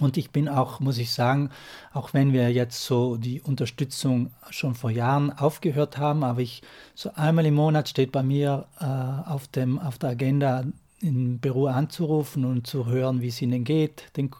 Und 0.00 0.16
ich 0.16 0.30
bin 0.30 0.48
auch, 0.48 0.80
muss 0.80 0.98
ich 0.98 1.12
sagen, 1.12 1.50
auch 1.92 2.14
wenn 2.14 2.32
wir 2.32 2.50
jetzt 2.50 2.84
so 2.84 3.16
die 3.16 3.40
Unterstützung 3.42 4.30
schon 4.50 4.74
vor 4.74 4.90
Jahren 4.90 5.30
aufgehört 5.30 5.98
haben, 5.98 6.24
aber 6.24 6.40
ich 6.40 6.62
so 6.94 7.10
einmal 7.14 7.46
im 7.46 7.54
Monat 7.54 7.88
steht 7.88 8.10
bei 8.10 8.22
mir 8.22 8.66
äh, 8.80 8.84
auf, 8.84 9.48
dem, 9.48 9.78
auf 9.78 9.98
der 9.98 10.10
Agenda, 10.10 10.64
im 11.02 11.38
Büro 11.38 11.66
anzurufen 11.66 12.44
und 12.44 12.66
zu 12.66 12.86
hören, 12.86 13.20
wie 13.20 13.28
es 13.28 13.42
ihnen 13.42 13.64
geht, 13.64 14.04
den 14.16 14.30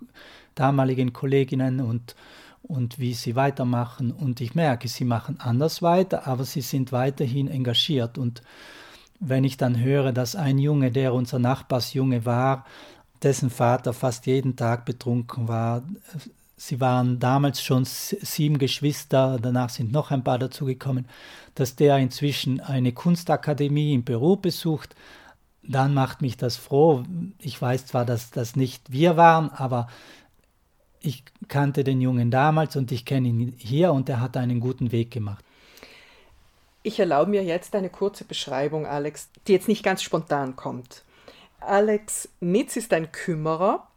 damaligen 0.55 1.13
Kolleginnen 1.13 1.81
und, 1.81 2.15
und 2.63 2.99
wie 2.99 3.15
sie 3.15 3.35
weitermachen. 3.35 4.13
Und 4.13 4.41
ich 4.41 4.55
merke, 4.55 4.89
sie 4.89 5.05
machen 5.05 5.41
anders 5.41 5.83
weiter, 5.83 6.27
aber 6.27 6.45
sie 6.45 6.61
sind 6.61 6.93
weiterhin 6.93 7.49
engagiert. 7.49 8.17
Und 8.17 8.43
wenn 9.19 9.45
ich 9.45 9.57
dann 9.57 9.81
höre, 9.81 10.13
dass 10.13 10.37
ein 10.37 10.59
Junge, 10.59 10.93
der 10.93 11.15
unser 11.15 11.39
Nachbarsjunge 11.39 12.25
war, 12.25 12.65
dessen 13.23 13.51
Vater 13.51 13.93
fast 13.93 14.27
jeden 14.27 14.57
Tag 14.57 14.85
betrunken 14.85 15.49
war. 15.49 15.83
Sie 16.57 16.81
waren 16.81 17.19
damals 17.19 17.63
schon 17.63 17.85
sieben 17.85 18.59
Geschwister, 18.59 19.39
danach 19.41 19.71
sind 19.71 19.93
noch 19.93 20.11
ein 20.11 20.23
paar 20.23 20.39
dazugekommen, 20.39 21.09
dass 21.55 21.77
der 21.77 21.99
inzwischen 21.99 22.61
eine 22.61 22.93
Kunstakademie 22.93 23.95
in 23.95 24.05
Peru 24.05 24.37
besucht. 24.37 24.95
Dann 25.63 25.95
macht 25.95 26.23
mich 26.23 26.37
das 26.37 26.57
froh. 26.57 27.05
Ich 27.39 27.61
weiß 27.61 27.87
zwar, 27.87 28.05
dass 28.05 28.31
das 28.31 28.57
nicht 28.57 28.93
wir 28.93 29.17
waren, 29.17 29.51
aber 29.51 29.89
ich 31.01 31.25
kannte 31.49 31.85
den 31.85 32.01
Jungen 32.01 32.31
damals 32.31 32.77
und 32.77 32.93
ich 32.93 33.05
kenne 33.05 33.29
ihn 33.29 33.55
hier 33.59 33.93
und 33.93 34.09
er 34.09 34.21
hat 34.21 34.37
einen 34.37 34.61
guten 34.61 34.93
Weg 34.93 35.11
gemacht. 35.11 35.45
Ich 36.85 36.99
erlaube 36.99 37.31
mir 37.31 37.45
jetzt 37.45 37.75
eine 37.75 37.91
kurze 37.91 38.25
Beschreibung, 38.25 38.87
Alex, 38.87 39.29
die 39.47 39.53
jetzt 39.53 39.69
nicht 39.69 39.85
ganz 39.85 40.03
spontan 40.03 40.57
kommt. 40.57 41.03
Alex 41.67 42.29
Nitz 42.41 42.77
ist 42.77 42.93
ein 42.93 43.13
Kümmerer, 43.13 43.89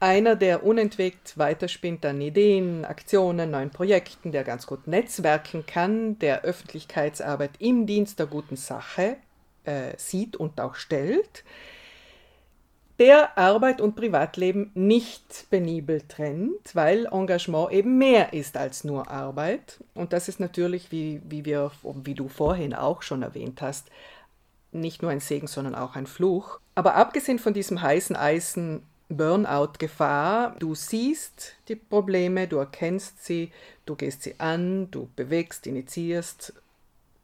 einer, 0.00 0.34
der 0.34 0.64
unentwegt 0.64 1.36
weiterspinnt 1.36 2.06
an 2.06 2.20
Ideen, 2.20 2.84
Aktionen, 2.86 3.50
neuen 3.50 3.70
Projekten, 3.70 4.32
der 4.32 4.44
ganz 4.44 4.66
gut 4.66 4.86
netzwerken 4.86 5.66
kann, 5.66 6.18
der 6.18 6.42
Öffentlichkeitsarbeit 6.42 7.50
im 7.58 7.86
Dienst 7.86 8.18
der 8.18 8.26
guten 8.26 8.56
Sache 8.56 9.18
äh, 9.64 9.92
sieht 9.98 10.36
und 10.36 10.58
auch 10.60 10.74
stellt, 10.74 11.44
der 12.98 13.38
Arbeit 13.38 13.80
und 13.80 13.96
Privatleben 13.96 14.70
nicht 14.74 15.46
penibel 15.50 16.02
trennt, 16.06 16.74
weil 16.74 17.06
Engagement 17.06 17.72
eben 17.72 17.96
mehr 17.96 18.34
ist 18.34 18.58
als 18.58 18.84
nur 18.84 19.10
Arbeit. 19.10 19.82
Und 19.94 20.12
das 20.12 20.28
ist 20.28 20.38
natürlich, 20.38 20.92
wie, 20.92 21.22
wie, 21.24 21.46
wir, 21.46 21.72
wie 21.82 22.14
du 22.14 22.28
vorhin 22.28 22.74
auch 22.74 23.00
schon 23.00 23.22
erwähnt 23.22 23.62
hast, 23.62 23.88
nicht 24.72 25.02
nur 25.02 25.10
ein 25.10 25.20
Segen, 25.20 25.46
sondern 25.46 25.74
auch 25.74 25.96
ein 25.96 26.06
Fluch. 26.06 26.60
Aber 26.80 26.94
abgesehen 26.94 27.38
von 27.38 27.52
diesem 27.52 27.82
heißen 27.82 28.16
Eisen 28.16 28.80
Burnout-Gefahr, 29.10 30.56
du 30.60 30.74
siehst 30.74 31.52
die 31.68 31.76
Probleme, 31.76 32.48
du 32.48 32.56
erkennst 32.56 33.22
sie, 33.22 33.52
du 33.84 33.96
gehst 33.96 34.22
sie 34.22 34.40
an, 34.40 34.90
du 34.90 35.10
bewegst, 35.14 35.66
initiierst. 35.66 36.54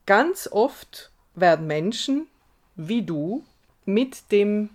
Ganz 0.05 0.47
oft 0.53 1.11
werden 1.35 1.67
Menschen 1.67 2.27
wie 2.75 3.01
du 3.01 3.45
mit 3.87 4.31
dem 4.31 4.69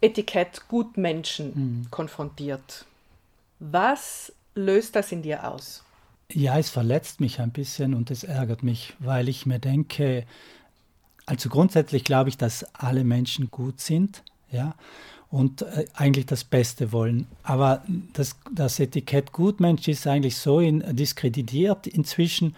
Etikett 0.00 0.66
Gutmenschen 0.66 1.52
mhm. 1.54 1.90
konfrontiert. 1.92 2.86
Was 3.60 4.32
löst 4.56 4.96
das 4.96 5.12
in 5.12 5.22
dir 5.22 5.48
aus? 5.48 5.84
Ja, 6.32 6.58
es 6.58 6.70
verletzt 6.70 7.20
mich 7.20 7.38
ein 7.38 7.52
bisschen 7.52 7.94
und 7.94 8.10
es 8.10 8.24
ärgert 8.24 8.64
mich, 8.64 8.94
weil 8.98 9.28
ich 9.28 9.46
mir 9.46 9.60
denke, 9.60 10.26
also 11.26 11.48
grundsätzlich 11.48 12.04
glaube 12.04 12.28
ich, 12.28 12.36
dass 12.36 12.64
alle 12.74 13.04
Menschen 13.04 13.50
gut 13.50 13.80
sind, 13.80 14.22
ja, 14.50 14.74
und 15.30 15.62
äh, 15.62 15.86
eigentlich 15.94 16.26
das 16.26 16.44
Beste 16.44 16.92
wollen. 16.92 17.26
Aber 17.42 17.82
das, 18.12 18.36
das 18.52 18.78
Etikett 18.78 19.32
Gutmensch 19.32 19.88
ist 19.88 20.06
eigentlich 20.06 20.36
so 20.36 20.60
in, 20.60 20.84
diskreditiert 20.94 21.86
inzwischen, 21.86 22.54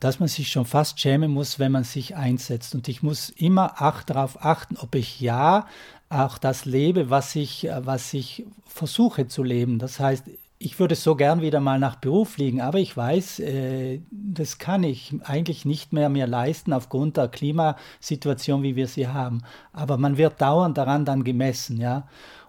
dass 0.00 0.20
man 0.20 0.28
sich 0.28 0.50
schon 0.50 0.66
fast 0.66 1.00
schämen 1.00 1.32
muss, 1.32 1.58
wenn 1.58 1.72
man 1.72 1.84
sich 1.84 2.16
einsetzt. 2.16 2.74
Und 2.74 2.86
ich 2.88 3.02
muss 3.02 3.30
immer 3.30 3.74
ach, 3.76 4.04
darauf 4.04 4.44
achten, 4.44 4.76
ob 4.76 4.94
ich 4.94 5.20
ja 5.20 5.66
auch 6.10 6.38
das 6.38 6.64
lebe, 6.64 7.10
was 7.10 7.34
ich, 7.34 7.68
was 7.80 8.12
ich 8.14 8.44
versuche 8.66 9.26
zu 9.28 9.42
leben. 9.42 9.78
Das 9.78 9.98
heißt, 9.98 10.24
ich 10.58 10.78
würde 10.78 10.96
so 10.96 11.14
gern 11.14 11.40
wieder 11.40 11.60
mal 11.60 11.78
nach 11.78 12.00
Peru 12.00 12.24
fliegen, 12.24 12.60
aber 12.60 12.78
ich 12.78 12.96
weiß, 12.96 13.40
äh, 13.40 14.00
das 14.34 14.58
kann 14.58 14.84
ich 14.84 15.14
eigentlich 15.24 15.64
nicht 15.64 15.92
mehr 15.92 16.08
mir 16.08 16.26
leisten 16.26 16.72
aufgrund 16.72 17.16
der 17.16 17.28
Klimasituation, 17.28 18.62
wie 18.62 18.76
wir 18.76 18.88
sie 18.88 19.08
haben. 19.08 19.42
Aber 19.72 19.96
man 19.96 20.16
wird 20.16 20.40
dauernd 20.40 20.76
daran 20.76 21.04
dann 21.04 21.24
gemessen, 21.24 21.80
ja. 21.80 22.06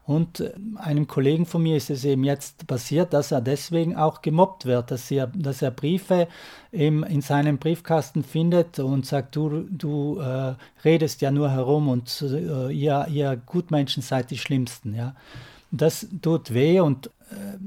Und 0.10 0.40
äh, 0.40 0.54
einem 0.78 1.06
Kollegen 1.06 1.46
von 1.46 1.62
mir 1.62 1.78
ist 1.78 1.92
es 1.92 2.04
eben 2.04 2.24
jetzt 2.24 2.66
passiert, 2.66 3.14
dass 3.14 3.32
er 3.32 3.42
deswegen 3.42 3.96
auch 3.96 4.24
gemobbt 4.24 4.66
wird, 4.66 4.90
dass 4.90 5.12
er, 5.12 5.28
dass 5.28 5.62
er 5.62 5.70
Briefe 5.70 6.28
im, 6.72 7.04
in 7.04 7.22
seinem 7.22 7.60
Briefkasten 7.60 8.24
findet 8.24 8.80
und 8.80 9.06
sagt, 9.06 9.36
du, 9.36 9.68
du 9.70 10.20
äh, 10.20 10.56
redest 10.84 11.22
ja 11.22 11.30
nur 11.30 11.52
herum 11.52 11.90
und 11.90 12.24
äh, 12.24 12.72
ihr, 12.72 13.06
ihr 13.12 13.40
Gutmenschen 13.46 14.02
seid 14.02 14.32
die 14.32 14.40
Schlimmsten, 14.40 14.96
ja. 14.96 15.14
Das 15.72 16.08
tut 16.24 16.56
weh 16.56 16.80
und 16.80 17.12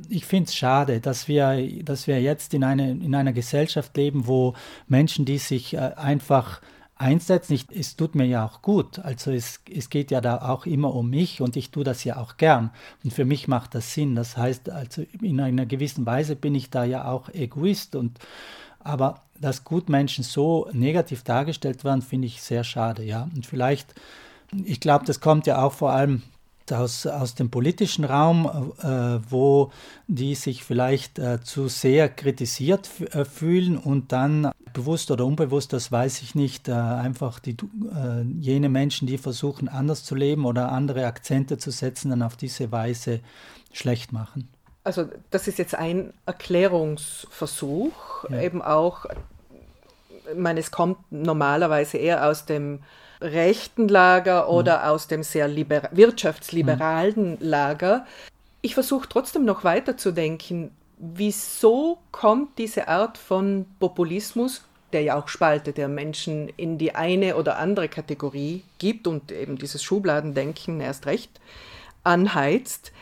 ich 0.08 0.24
finde 0.24 0.48
es 0.48 0.54
schade, 0.54 1.00
dass 1.00 1.28
wir, 1.28 1.82
dass 1.84 2.06
wir 2.06 2.20
jetzt 2.20 2.54
in, 2.54 2.64
eine, 2.64 2.90
in 2.90 3.14
einer 3.14 3.32
Gesellschaft 3.32 3.96
leben, 3.96 4.26
wo 4.26 4.54
Menschen, 4.88 5.24
die 5.24 5.38
sich 5.38 5.74
äh, 5.74 5.78
einfach 5.96 6.60
einsetzen, 6.96 7.54
ich, 7.54 7.66
es 7.74 7.96
tut 7.96 8.14
mir 8.14 8.26
ja 8.26 8.46
auch 8.46 8.62
gut. 8.62 8.98
Also 9.00 9.32
es, 9.32 9.60
es 9.70 9.90
geht 9.90 10.10
ja 10.10 10.20
da 10.20 10.42
auch 10.42 10.66
immer 10.66 10.94
um 10.94 11.10
mich 11.10 11.40
und 11.40 11.56
ich 11.56 11.70
tue 11.70 11.84
das 11.84 12.04
ja 12.04 12.16
auch 12.16 12.36
gern. 12.36 12.70
Und 13.02 13.12
für 13.12 13.24
mich 13.24 13.48
macht 13.48 13.74
das 13.74 13.92
Sinn. 13.92 14.14
Das 14.14 14.36
heißt, 14.36 14.70
also 14.70 15.04
in 15.20 15.40
einer 15.40 15.66
gewissen 15.66 16.06
Weise 16.06 16.36
bin 16.36 16.54
ich 16.54 16.70
da 16.70 16.84
ja 16.84 17.06
auch 17.06 17.28
Egoist 17.30 17.96
und 17.96 18.18
aber 18.84 19.22
dass 19.40 19.64
Gutmenschen 19.64 20.24
so 20.24 20.68
negativ 20.72 21.24
dargestellt 21.24 21.84
werden, 21.84 22.02
finde 22.02 22.26
ich 22.26 22.42
sehr 22.42 22.64
schade, 22.64 23.02
ja. 23.04 23.28
Und 23.34 23.46
vielleicht, 23.46 23.94
ich 24.64 24.80
glaube, 24.80 25.04
das 25.04 25.20
kommt 25.20 25.46
ja 25.46 25.62
auch 25.62 25.72
vor 25.72 25.92
allem 25.92 26.22
aus, 26.70 27.06
aus 27.06 27.34
dem 27.34 27.50
politischen 27.50 28.04
Raum, 28.04 28.72
äh, 28.82 29.18
wo 29.28 29.72
die 30.06 30.34
sich 30.34 30.62
vielleicht 30.62 31.18
äh, 31.18 31.40
zu 31.42 31.68
sehr 31.68 32.08
kritisiert 32.08 32.88
äh, 33.12 33.24
fühlen 33.24 33.78
und 33.78 34.12
dann 34.12 34.52
bewusst 34.72 35.10
oder 35.10 35.26
unbewusst, 35.26 35.72
das 35.72 35.90
weiß 35.90 36.22
ich 36.22 36.34
nicht, 36.34 36.68
äh, 36.68 36.72
einfach 36.72 37.38
die, 37.38 37.52
äh, 37.52 38.22
jene 38.38 38.68
Menschen, 38.68 39.06
die 39.06 39.18
versuchen 39.18 39.68
anders 39.68 40.04
zu 40.04 40.14
leben 40.14 40.44
oder 40.44 40.70
andere 40.70 41.06
Akzente 41.06 41.58
zu 41.58 41.70
setzen, 41.70 42.10
dann 42.10 42.22
auf 42.22 42.36
diese 42.36 42.70
Weise 42.70 43.20
schlecht 43.72 44.12
machen. 44.12 44.48
Also 44.84 45.08
das 45.30 45.48
ist 45.48 45.58
jetzt 45.58 45.74
ein 45.74 46.12
Erklärungsversuch, 46.26 48.28
ja. 48.28 48.40
eben 48.40 48.62
auch, 48.62 49.06
ich 50.30 50.38
meine, 50.38 50.60
es 50.60 50.70
kommt 50.70 50.98
normalerweise 51.10 51.98
eher 51.98 52.28
aus 52.28 52.46
dem 52.46 52.80
rechten 53.22 53.88
Lager 53.88 54.44
mhm. 54.44 54.50
oder 54.50 54.78
mhm. 54.78 54.84
aus 54.84 55.06
dem 55.08 55.22
sehr 55.22 55.48
wirtschaftsliberalen 55.54 57.30
mhm. 57.32 57.36
Lager. 57.40 58.06
Ich 58.60 58.74
versuche 58.74 59.08
trotzdem 59.08 59.44
noch 59.44 59.64
weiter 59.64 59.96
zu 59.96 60.12
denken, 60.12 60.70
wieso 60.98 61.98
kommt 62.12 62.58
diese 62.58 62.88
Art 62.88 63.18
von 63.18 63.66
Populismus, 63.80 64.62
der 64.92 65.02
ja 65.02 65.18
auch 65.18 65.28
spaltet, 65.28 65.78
der 65.78 65.88
Menschen 65.88 66.48
in 66.56 66.78
die 66.78 66.94
eine 66.94 67.36
oder 67.36 67.58
andere 67.58 67.88
Kategorie 67.88 68.62
gibt 68.78 69.06
und 69.06 69.32
eben 69.32 69.56
dieses 69.56 69.82
Schubladendenken 69.82 70.80
erst 70.80 71.06
recht 71.06 71.40
anheizt. 72.04 72.92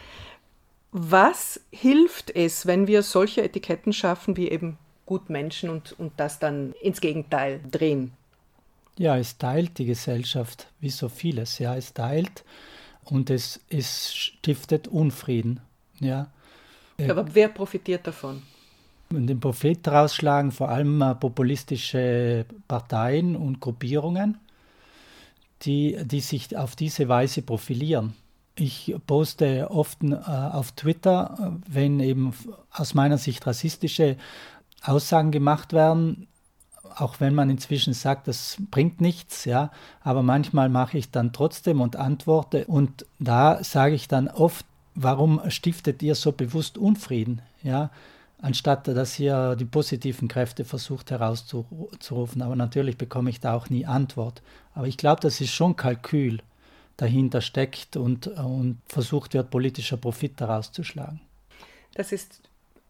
Was 0.93 1.61
hilft 1.71 2.35
es, 2.35 2.67
wenn 2.67 2.87
wir 2.87 3.03
solche 3.03 3.43
Etiketten 3.43 3.93
schaffen 3.93 4.37
wie 4.37 4.49
eben 4.49 4.79
Gutmenschen 5.07 5.71
und, 5.71 5.99
und 5.99 6.13
das 6.17 6.39
dann 6.39 6.73
ins 6.81 7.01
Gegenteil 7.01 7.61
drehen? 7.71 8.13
Ja, 9.01 9.17
es 9.17 9.39
teilt 9.39 9.79
die 9.79 9.87
Gesellschaft 9.87 10.67
wie 10.79 10.91
so 10.91 11.09
vieles. 11.09 11.59
Ja, 11.59 11.75
es 11.75 11.95
teilt 11.95 12.45
und 13.03 13.31
es, 13.31 13.59
es 13.71 14.15
stiftet 14.15 14.89
Unfrieden. 14.89 15.61
Ja. 16.01 16.31
Aber 17.09 17.35
wer 17.35 17.49
profitiert 17.49 18.07
davon? 18.07 18.43
Und 19.09 19.27
den 19.27 19.41
Profit 19.41 19.87
daraus 19.87 20.15
schlagen 20.15 20.53
vor 20.53 20.69
allem 20.69 21.01
äh, 21.01 21.15
populistische 21.15 22.45
Parteien 22.69 23.37
und 23.37 23.59
Gruppierungen, 23.59 24.37
die, 25.63 25.97
die 26.05 26.21
sich 26.21 26.55
auf 26.55 26.77
diese 26.77 27.09
Weise 27.09 27.41
profilieren. 27.41 28.13
Ich 28.55 28.95
poste 29.07 29.71
oft 29.71 30.03
äh, 30.03 30.15
auf 30.15 30.73
Twitter, 30.73 31.39
äh, 31.41 31.73
wenn 31.73 32.01
eben 32.01 32.35
aus 32.71 32.93
meiner 32.93 33.17
Sicht 33.17 33.47
rassistische 33.47 34.19
Aussagen 34.83 35.31
gemacht 35.31 35.73
werden, 35.73 36.27
auch 36.97 37.21
wenn 37.21 37.35
man 37.35 37.51
inzwischen 37.51 37.93
sagt, 37.93 38.29
das 38.29 38.57
bringt 38.71 39.01
nichts, 39.01 39.45
ja, 39.45 39.71
aber 40.03 40.23
manchmal 40.23 40.69
mache 40.69 40.99
ich 40.99 41.11
dann 41.11 41.33
trotzdem 41.33 41.81
und 41.81 41.97
antworte 41.97 42.65
und 42.67 43.07
da 43.19 43.63
sage 43.63 43.95
ich 43.95 44.09
dann 44.09 44.29
oft, 44.29 44.67
warum 44.95 45.41
stiftet 45.49 46.03
ihr 46.03 46.15
so 46.15 46.33
bewusst 46.33 46.79
Unfrieden, 46.79 47.43
ja, 47.63 47.91
anstatt 48.43 48.89
dass 48.89 49.19
ihr 49.19 49.57
die 49.57 49.65
positiven 49.65 50.29
Kräfte 50.29 50.65
versucht 50.65 51.11
herauszurufen, 51.11 52.43
aber 52.43 52.57
natürlich 52.57 52.97
bekomme 52.97 53.31
ich 53.31 53.41
da 53.41 53.55
auch 53.55 53.71
nie 53.71 53.87
Antwort. 53.87 54.43
Aber 54.75 54.87
ich 54.87 54.97
glaube, 54.97 55.21
das 55.21 55.41
ist 55.41 55.53
schon 55.53 55.77
Kalkül 55.77 56.41
dahinter 56.97 57.41
steckt 57.41 57.97
und, 57.97 58.27
und 58.29 58.79
versucht 58.87 59.35
wird, 59.35 59.51
politischer 59.51 59.97
Profit 59.97 60.41
daraus 60.41 60.73
zu 60.73 60.85
schlagen. 60.85 61.21
Das 61.95 62.13
ist 62.13 62.41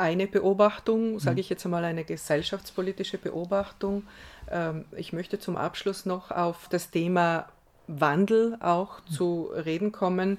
eine 0.00 0.26
Beobachtung, 0.26 1.20
sage 1.20 1.34
mhm. 1.34 1.40
ich 1.40 1.48
jetzt 1.50 1.64
einmal 1.64 1.84
eine 1.84 2.04
gesellschaftspolitische 2.04 3.18
Beobachtung. 3.18 4.04
Ähm, 4.50 4.86
ich 4.96 5.12
möchte 5.12 5.38
zum 5.38 5.56
Abschluss 5.56 6.06
noch 6.06 6.30
auf 6.30 6.68
das 6.68 6.90
Thema 6.90 7.48
Wandel 7.86 8.56
auch 8.60 9.00
mhm. 9.00 9.12
zu 9.12 9.50
reden 9.54 9.92
kommen, 9.92 10.38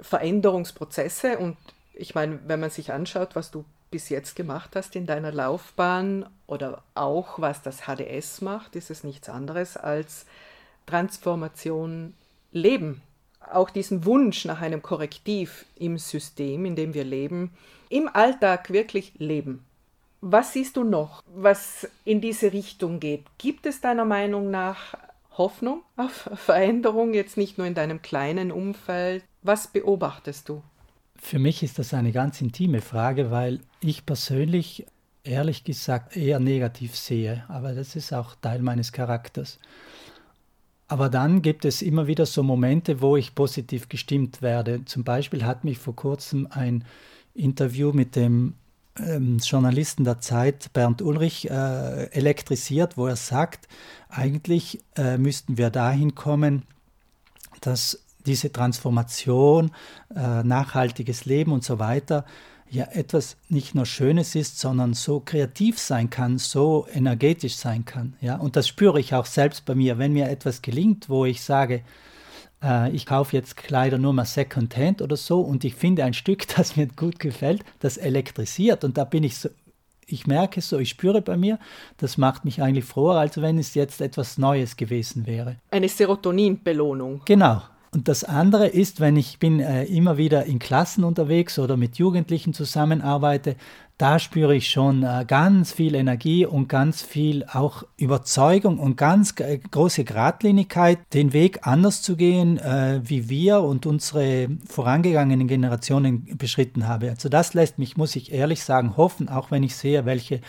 Veränderungsprozesse 0.00 1.38
und 1.38 1.56
ich 1.94 2.14
meine, 2.14 2.40
wenn 2.46 2.60
man 2.60 2.70
sich 2.70 2.92
anschaut, 2.92 3.36
was 3.36 3.50
du 3.50 3.64
bis 3.90 4.08
jetzt 4.08 4.36
gemacht 4.36 4.76
hast 4.76 4.96
in 4.96 5.06
deiner 5.06 5.32
Laufbahn 5.32 6.26
oder 6.46 6.82
auch 6.94 7.40
was 7.40 7.62
das 7.62 7.82
HDS 7.82 8.40
macht, 8.40 8.76
ist 8.76 8.90
es 8.90 9.04
nichts 9.04 9.28
anderes 9.28 9.76
als 9.76 10.26
Transformation 10.86 12.14
Leben. 12.52 13.02
Auch 13.40 13.70
diesen 13.70 14.04
Wunsch 14.04 14.44
nach 14.44 14.60
einem 14.60 14.82
Korrektiv 14.82 15.64
im 15.76 15.98
System, 15.98 16.64
in 16.64 16.76
dem 16.76 16.94
wir 16.94 17.04
leben, 17.04 17.52
im 17.88 18.08
Alltag 18.12 18.70
wirklich 18.70 19.12
leben. 19.18 19.64
Was 20.20 20.52
siehst 20.52 20.76
du 20.76 20.84
noch, 20.84 21.22
was 21.34 21.88
in 22.04 22.20
diese 22.20 22.52
Richtung 22.52 23.00
geht? 23.00 23.24
Gibt 23.38 23.64
es 23.66 23.80
deiner 23.80 24.04
Meinung 24.04 24.50
nach 24.50 24.94
Hoffnung 25.38 25.82
auf 25.96 26.28
Veränderung, 26.34 27.14
jetzt 27.14 27.36
nicht 27.36 27.56
nur 27.56 27.66
in 27.66 27.74
deinem 27.74 28.02
kleinen 28.02 28.52
Umfeld? 28.52 29.24
Was 29.42 29.68
beobachtest 29.68 30.48
du? 30.48 30.62
Für 31.16 31.38
mich 31.38 31.62
ist 31.62 31.78
das 31.78 31.94
eine 31.94 32.12
ganz 32.12 32.40
intime 32.40 32.82
Frage, 32.82 33.30
weil 33.30 33.60
ich 33.80 34.04
persönlich 34.04 34.86
ehrlich 35.24 35.64
gesagt 35.64 36.16
eher 36.16 36.40
negativ 36.40 36.96
sehe, 36.96 37.44
aber 37.48 37.72
das 37.74 37.96
ist 37.96 38.12
auch 38.12 38.34
Teil 38.34 38.60
meines 38.60 38.92
Charakters. 38.92 39.58
Aber 40.90 41.08
dann 41.08 41.40
gibt 41.40 41.64
es 41.64 41.82
immer 41.82 42.08
wieder 42.08 42.26
so 42.26 42.42
Momente, 42.42 43.00
wo 43.00 43.16
ich 43.16 43.36
positiv 43.36 43.88
gestimmt 43.88 44.42
werde. 44.42 44.84
Zum 44.86 45.04
Beispiel 45.04 45.44
hat 45.44 45.62
mich 45.62 45.78
vor 45.78 45.94
kurzem 45.94 46.48
ein 46.50 46.84
Interview 47.32 47.92
mit 47.92 48.16
dem 48.16 48.54
ähm, 48.98 49.38
Journalisten 49.38 50.02
der 50.02 50.18
Zeit 50.18 50.72
Bernd 50.72 51.00
Ulrich 51.00 51.48
äh, 51.48 52.06
elektrisiert, 52.06 52.96
wo 52.96 53.06
er 53.06 53.14
sagt, 53.14 53.68
eigentlich 54.08 54.80
äh, 54.96 55.16
müssten 55.16 55.58
wir 55.58 55.70
dahin 55.70 56.16
kommen, 56.16 56.64
dass 57.60 58.04
diese 58.26 58.50
Transformation, 58.50 59.70
äh, 60.12 60.42
nachhaltiges 60.42 61.24
Leben 61.24 61.52
und 61.52 61.62
so 61.62 61.78
weiter 61.78 62.24
ja 62.70 62.84
etwas 62.92 63.36
nicht 63.48 63.74
nur 63.74 63.86
Schönes 63.86 64.34
ist, 64.34 64.58
sondern 64.58 64.94
so 64.94 65.20
kreativ 65.20 65.78
sein 65.78 66.08
kann, 66.10 66.38
so 66.38 66.86
energetisch 66.92 67.56
sein 67.56 67.84
kann. 67.84 68.14
Ja? 68.20 68.36
Und 68.36 68.56
das 68.56 68.68
spüre 68.68 69.00
ich 69.00 69.14
auch 69.14 69.26
selbst 69.26 69.64
bei 69.64 69.74
mir, 69.74 69.98
wenn 69.98 70.12
mir 70.12 70.28
etwas 70.28 70.62
gelingt, 70.62 71.08
wo 71.08 71.24
ich 71.24 71.42
sage, 71.42 71.82
äh, 72.62 72.90
ich 72.90 73.06
kaufe 73.06 73.36
jetzt 73.36 73.56
Kleider 73.56 73.98
nur 73.98 74.12
mal 74.12 74.24
Secondhand 74.24 75.02
oder 75.02 75.16
so 75.16 75.40
und 75.40 75.64
ich 75.64 75.74
finde 75.74 76.04
ein 76.04 76.14
Stück, 76.14 76.46
das 76.56 76.76
mir 76.76 76.86
gut 76.86 77.18
gefällt, 77.18 77.64
das 77.80 77.96
elektrisiert 77.96 78.84
und 78.84 78.96
da 78.96 79.04
bin 79.04 79.24
ich 79.24 79.36
so, 79.38 79.48
ich 80.06 80.26
merke 80.26 80.60
so, 80.60 80.78
ich 80.78 80.88
spüre 80.90 81.22
bei 81.22 81.36
mir, 81.36 81.58
das 81.98 82.18
macht 82.18 82.44
mich 82.44 82.62
eigentlich 82.62 82.84
froher, 82.84 83.20
als 83.20 83.40
wenn 83.40 83.58
es 83.58 83.74
jetzt 83.74 84.00
etwas 84.00 84.38
Neues 84.38 84.76
gewesen 84.76 85.26
wäre. 85.26 85.56
Eine 85.70 85.88
Serotoninbelohnung. 85.88 87.22
Genau. 87.24 87.62
Und 87.92 88.06
das 88.06 88.22
andere 88.22 88.68
ist, 88.68 89.00
wenn 89.00 89.16
ich 89.16 89.38
bin 89.40 89.58
äh, 89.58 89.84
immer 89.84 90.16
wieder 90.16 90.44
in 90.44 90.60
Klassen 90.60 91.02
unterwegs 91.02 91.58
oder 91.58 91.76
mit 91.76 91.96
Jugendlichen 91.96 92.54
zusammenarbeite, 92.54 93.56
da 94.00 94.18
spüre 94.18 94.54
ich 94.54 94.70
schon 94.70 95.02
äh, 95.02 95.26
ganz 95.28 95.72
viel 95.72 95.94
Energie 95.94 96.46
und 96.46 96.68
ganz 96.68 97.02
viel 97.02 97.44
auch 97.52 97.82
Überzeugung 97.98 98.78
und 98.78 98.96
ganz 98.96 99.34
große 99.34 100.04
Gradlinigkeit, 100.04 101.00
den 101.12 101.34
Weg 101.34 101.66
anders 101.66 102.00
zu 102.00 102.16
gehen, 102.16 102.56
äh, 102.56 103.02
wie 103.04 103.28
wir 103.28 103.60
und 103.60 103.84
unsere 103.84 104.48
vorangegangenen 104.66 105.48
Generationen 105.48 106.38
beschritten 106.38 106.88
haben. 106.88 107.10
Also 107.10 107.28
das 107.28 107.52
lässt 107.52 107.78
mich, 107.78 107.98
muss 107.98 108.16
ich 108.16 108.32
ehrlich 108.32 108.62
sagen, 108.62 108.96
hoffen, 108.96 109.28
auch 109.28 109.50
wenn 109.50 109.64
ich 109.64 109.76
sehe, 109.76 110.06
welche 110.06 110.40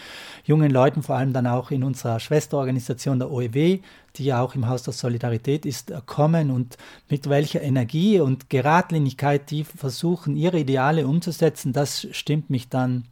jungen 0.45 0.71
Leute, 0.71 1.01
vor 1.01 1.17
allem 1.17 1.33
dann 1.33 1.47
auch 1.47 1.71
in 1.71 1.83
unserer 1.83 2.21
Schwesterorganisation 2.21 3.19
der 3.19 3.31
OEW, 3.31 3.79
die 4.17 4.25
ja 4.25 4.41
auch 4.41 4.55
im 4.55 4.67
Haus 4.67 4.83
der 4.83 4.93
Solidarität 4.93 5.65
ist, 5.65 5.91
äh, 5.91 6.01
kommen 6.05 6.51
und 6.51 6.77
mit 7.09 7.29
welcher 7.29 7.61
Energie 7.61 8.19
und 8.19 8.49
Geradlinigkeit 8.49 9.49
die 9.51 9.63
versuchen, 9.63 10.35
ihre 10.35 10.59
Ideale 10.59 11.07
umzusetzen, 11.07 11.73
das 11.73 12.07
stimmt 12.11 12.49
mich 12.49 12.69
dann 12.69 13.05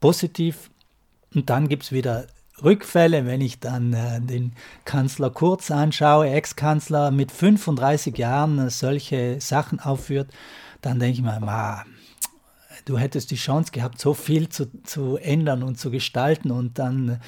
positiv. 0.00 0.70
Und 1.34 1.50
dann 1.50 1.68
gibt 1.68 1.84
es 1.84 1.92
wieder 1.92 2.26
Rückfälle, 2.62 3.26
wenn 3.26 3.40
ich 3.40 3.58
dann 3.58 3.92
äh, 3.92 4.20
den 4.20 4.52
Kanzler 4.84 5.30
Kurz 5.30 5.70
anschaue, 5.70 6.30
Ex-Kanzler 6.30 7.10
mit 7.10 7.32
35 7.32 8.16
Jahren 8.16 8.58
äh, 8.58 8.70
solche 8.70 9.40
Sachen 9.40 9.80
aufführt, 9.80 10.30
dann 10.80 11.00
denke 11.00 11.14
ich 11.14 11.22
mir, 11.22 11.40
ma, 11.40 11.84
du 12.84 12.98
hättest 12.98 13.30
die 13.30 13.36
Chance 13.36 13.72
gehabt, 13.72 14.00
so 14.00 14.14
viel 14.14 14.48
zu, 14.48 14.66
zu 14.82 15.16
ändern 15.16 15.62
und 15.62 15.78
zu 15.78 15.90
gestalten 15.90 16.50
und 16.50 16.78
dann 16.78 17.08
äh, 17.08 17.18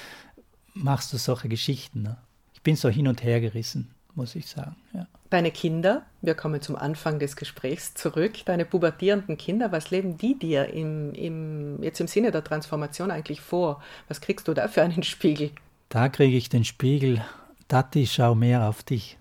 machst 0.74 1.12
du 1.12 1.16
solche 1.16 1.48
Geschichten. 1.48 2.02
Ne? 2.02 2.16
Ich 2.66 2.68
bin 2.68 2.74
so 2.74 2.88
hin 2.88 3.06
und 3.06 3.22
her 3.22 3.40
gerissen, 3.40 3.86
muss 4.16 4.34
ich 4.34 4.48
sagen. 4.48 4.74
Ja. 4.92 5.06
Deine 5.30 5.52
Kinder, 5.52 6.02
wir 6.20 6.34
kommen 6.34 6.60
zum 6.60 6.74
Anfang 6.74 7.20
des 7.20 7.36
Gesprächs 7.36 7.94
zurück, 7.94 8.44
deine 8.44 8.64
pubertierenden 8.64 9.36
Kinder, 9.36 9.70
was 9.70 9.92
leben 9.92 10.18
die 10.18 10.36
dir 10.36 10.70
im, 10.70 11.14
im, 11.14 11.80
jetzt 11.80 12.00
im 12.00 12.08
Sinne 12.08 12.32
der 12.32 12.42
Transformation 12.42 13.12
eigentlich 13.12 13.40
vor? 13.40 13.80
Was 14.08 14.20
kriegst 14.20 14.48
du 14.48 14.52
da 14.52 14.66
für 14.66 14.82
einen 14.82 15.04
Spiegel? 15.04 15.52
Da 15.90 16.08
kriege 16.08 16.36
ich 16.36 16.48
den 16.48 16.64
Spiegel, 16.64 17.24
Tati, 17.68 18.04
schau 18.04 18.34
mehr 18.34 18.68
auf 18.68 18.82
dich. 18.82 19.16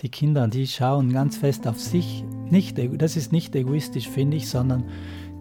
Die 0.00 0.08
Kinder, 0.08 0.48
die 0.48 0.66
schauen 0.66 1.12
ganz 1.12 1.36
fest 1.36 1.66
auf 1.66 1.78
sich. 1.78 2.24
Nicht, 2.48 2.78
das 2.98 3.16
ist 3.16 3.30
nicht 3.30 3.54
egoistisch, 3.54 4.08
finde 4.08 4.38
ich, 4.38 4.48
sondern 4.48 4.88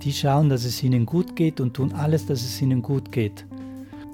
die 0.01 0.11
schauen, 0.11 0.49
dass 0.49 0.65
es 0.65 0.83
ihnen 0.83 1.05
gut 1.05 1.37
geht 1.37 1.61
und 1.61 1.75
tun 1.75 1.93
alles, 1.93 2.25
dass 2.25 2.41
es 2.41 2.61
ihnen 2.61 2.81
gut 2.81 3.13
geht. 3.13 3.45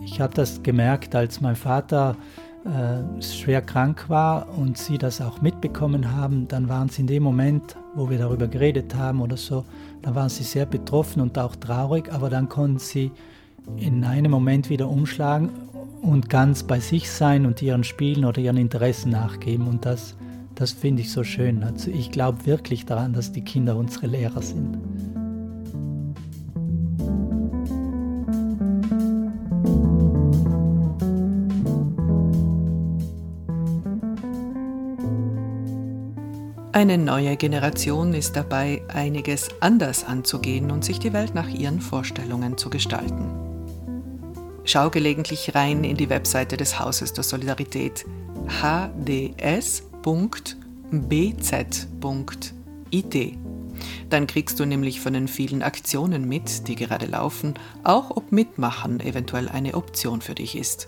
Ich 0.06 0.22
habe 0.22 0.36
das 0.36 0.62
gemerkt, 0.62 1.16
als 1.16 1.42
mein 1.42 1.56
Vater 1.56 2.16
äh, 2.66 3.22
schwer 3.22 3.62
krank 3.62 4.10
war 4.10 4.48
und 4.58 4.78
sie 4.78 4.98
das 4.98 5.22
auch 5.22 5.42
mitbekommen 5.42 6.12
haben, 6.16 6.48
dann 6.48 6.68
waren 6.68 6.90
sie 6.90 7.02
in 7.02 7.08
dem 7.08 7.24
Moment, 7.24 7.78
wo 7.96 8.10
wir 8.10 8.18
darüber 8.18 8.48
geredet 8.48 8.96
haben 8.96 9.22
oder 9.22 9.38
so, 9.38 9.66
da 10.02 10.14
waren 10.16 10.30
sie 10.30 10.44
sehr 10.44 10.66
betroffen 10.66 11.22
und 11.22 11.38
auch 11.38 11.56
traurig, 11.56 12.12
aber 12.12 12.30
dann 12.30 12.50
konnten 12.50 12.80
sie 12.80 13.12
in 13.78 14.04
einem 14.04 14.32
Moment 14.32 14.70
wieder 14.70 14.90
umschlagen 14.90 15.50
und 16.02 16.30
ganz 16.30 16.64
bei 16.64 16.80
sich 16.80 17.10
sein 17.10 17.46
und 17.46 17.62
ihren 17.62 17.84
Spielen 17.84 18.26
oder 18.26 18.40
ihren 18.40 18.58
Interessen 18.58 19.12
nachgeben. 19.12 19.68
Und 19.68 19.86
das, 19.86 20.16
das 20.56 20.72
finde 20.72 21.02
ich 21.02 21.12
so 21.12 21.24
schön. 21.24 21.64
Also 21.64 21.92
ich 21.92 22.12
glaube 22.12 22.46
wirklich 22.46 22.86
daran, 22.86 23.14
dass 23.14 23.32
die 23.32 23.44
Kinder 23.44 23.76
unsere 23.76 24.08
Lehrer 24.08 24.42
sind. 24.42 24.78
Eine 36.80 36.98
neue 36.98 37.36
Generation 37.36 38.14
ist 38.14 38.38
dabei, 38.38 38.82
einiges 38.88 39.50
anders 39.60 40.06
anzugehen 40.06 40.72
und 40.72 40.86
sich 40.86 40.98
die 40.98 41.12
Welt 41.12 41.36
nach 41.36 41.50
ihren 41.50 41.82
Vorstellungen 41.82 42.58
zu 42.58 42.70
gestalten. 42.70 43.30
Schau 44.64 44.90
gelegentlich 44.90 45.54
rein 45.56 45.84
in 45.84 45.98
die 45.98 46.10
Webseite 46.10 46.56
des 46.56 46.80
Hauses 46.80 47.12
der 47.12 47.26
Solidarität 47.26 48.06
hds.bz.it. 48.62 49.78
Dann 54.10 54.28
kriegst 54.28 54.60
du 54.62 54.66
nämlich 54.66 55.02
von 55.02 55.12
den 55.12 55.28
vielen 55.28 55.64
Aktionen 55.64 56.30
mit, 56.30 56.70
die 56.70 56.76
gerade 56.76 57.08
laufen, 57.08 57.56
auch 57.84 58.12
ob 58.12 58.32
Mitmachen 58.32 59.02
eventuell 59.02 59.50
eine 59.50 59.74
Option 59.74 60.22
für 60.22 60.36
dich 60.36 60.58
ist. 60.58 60.88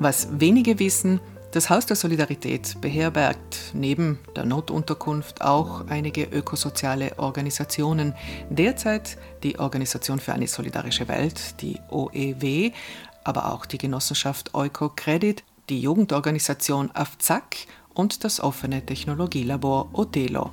Was 0.00 0.40
wenige 0.40 0.80
wissen, 0.80 1.20
das 1.52 1.68
Haus 1.68 1.84
der 1.86 1.96
Solidarität 1.96 2.80
beherbergt 2.80 3.72
neben 3.74 4.18
der 4.36 4.44
Notunterkunft 4.44 5.42
auch 5.42 5.86
einige 5.88 6.24
ökosoziale 6.24 7.18
Organisationen. 7.18 8.14
Derzeit 8.50 9.18
die 9.42 9.58
Organisation 9.58 10.20
für 10.20 10.32
eine 10.32 10.46
solidarische 10.46 11.08
Welt, 11.08 11.60
die 11.60 11.78
OEW, 11.90 12.70
aber 13.24 13.52
auch 13.52 13.66
die 13.66 13.78
Genossenschaft 13.78 14.54
Eukocredit, 14.54 15.42
die 15.68 15.80
Jugendorganisation 15.80 16.90
AFZAC 16.94 17.66
und 17.94 18.24
das 18.24 18.40
offene 18.40 18.86
Technologielabor 18.86 19.90
Otelo. 19.92 20.52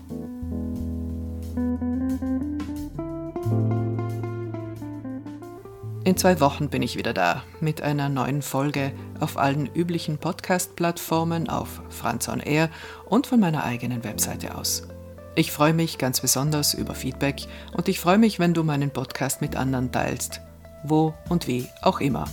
In 6.08 6.16
zwei 6.16 6.40
Wochen 6.40 6.70
bin 6.70 6.84
ich 6.84 6.96
wieder 6.96 7.12
da 7.12 7.44
mit 7.60 7.82
einer 7.82 8.08
neuen 8.08 8.42
Folge 8.42 8.94
auf 9.20 9.36
allen 9.36 9.68
üblichen 9.76 10.18
Podcast-Plattformen, 10.18 11.50
auf 11.50 11.82
Franz 11.90 12.30
on 12.30 12.40
Air 12.40 12.70
und 13.10 13.28
von 13.28 13.42
meiner 13.42 13.66
eigenen 13.66 14.06
Webseite 14.06 14.56
aus. 14.56 14.88
Ich 15.36 15.52
freue 15.52 15.74
mich 15.74 15.98
ganz 15.98 16.22
besonders 16.22 16.74
über 16.74 16.96
Feedback 16.96 17.42
und 17.74 17.90
ich 17.90 18.00
freue 18.00 18.20
mich, 18.20 18.40
wenn 18.40 18.54
du 18.54 18.64
meinen 18.64 18.90
Podcast 18.90 19.42
mit 19.42 19.58
anderen 19.58 19.92
teilst, 19.92 20.40
wo 20.82 21.14
und 21.28 21.46
wie 21.46 21.68
auch 21.82 22.00
immer. 22.00 22.24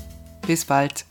Bis 0.46 0.66
bald. 0.66 1.04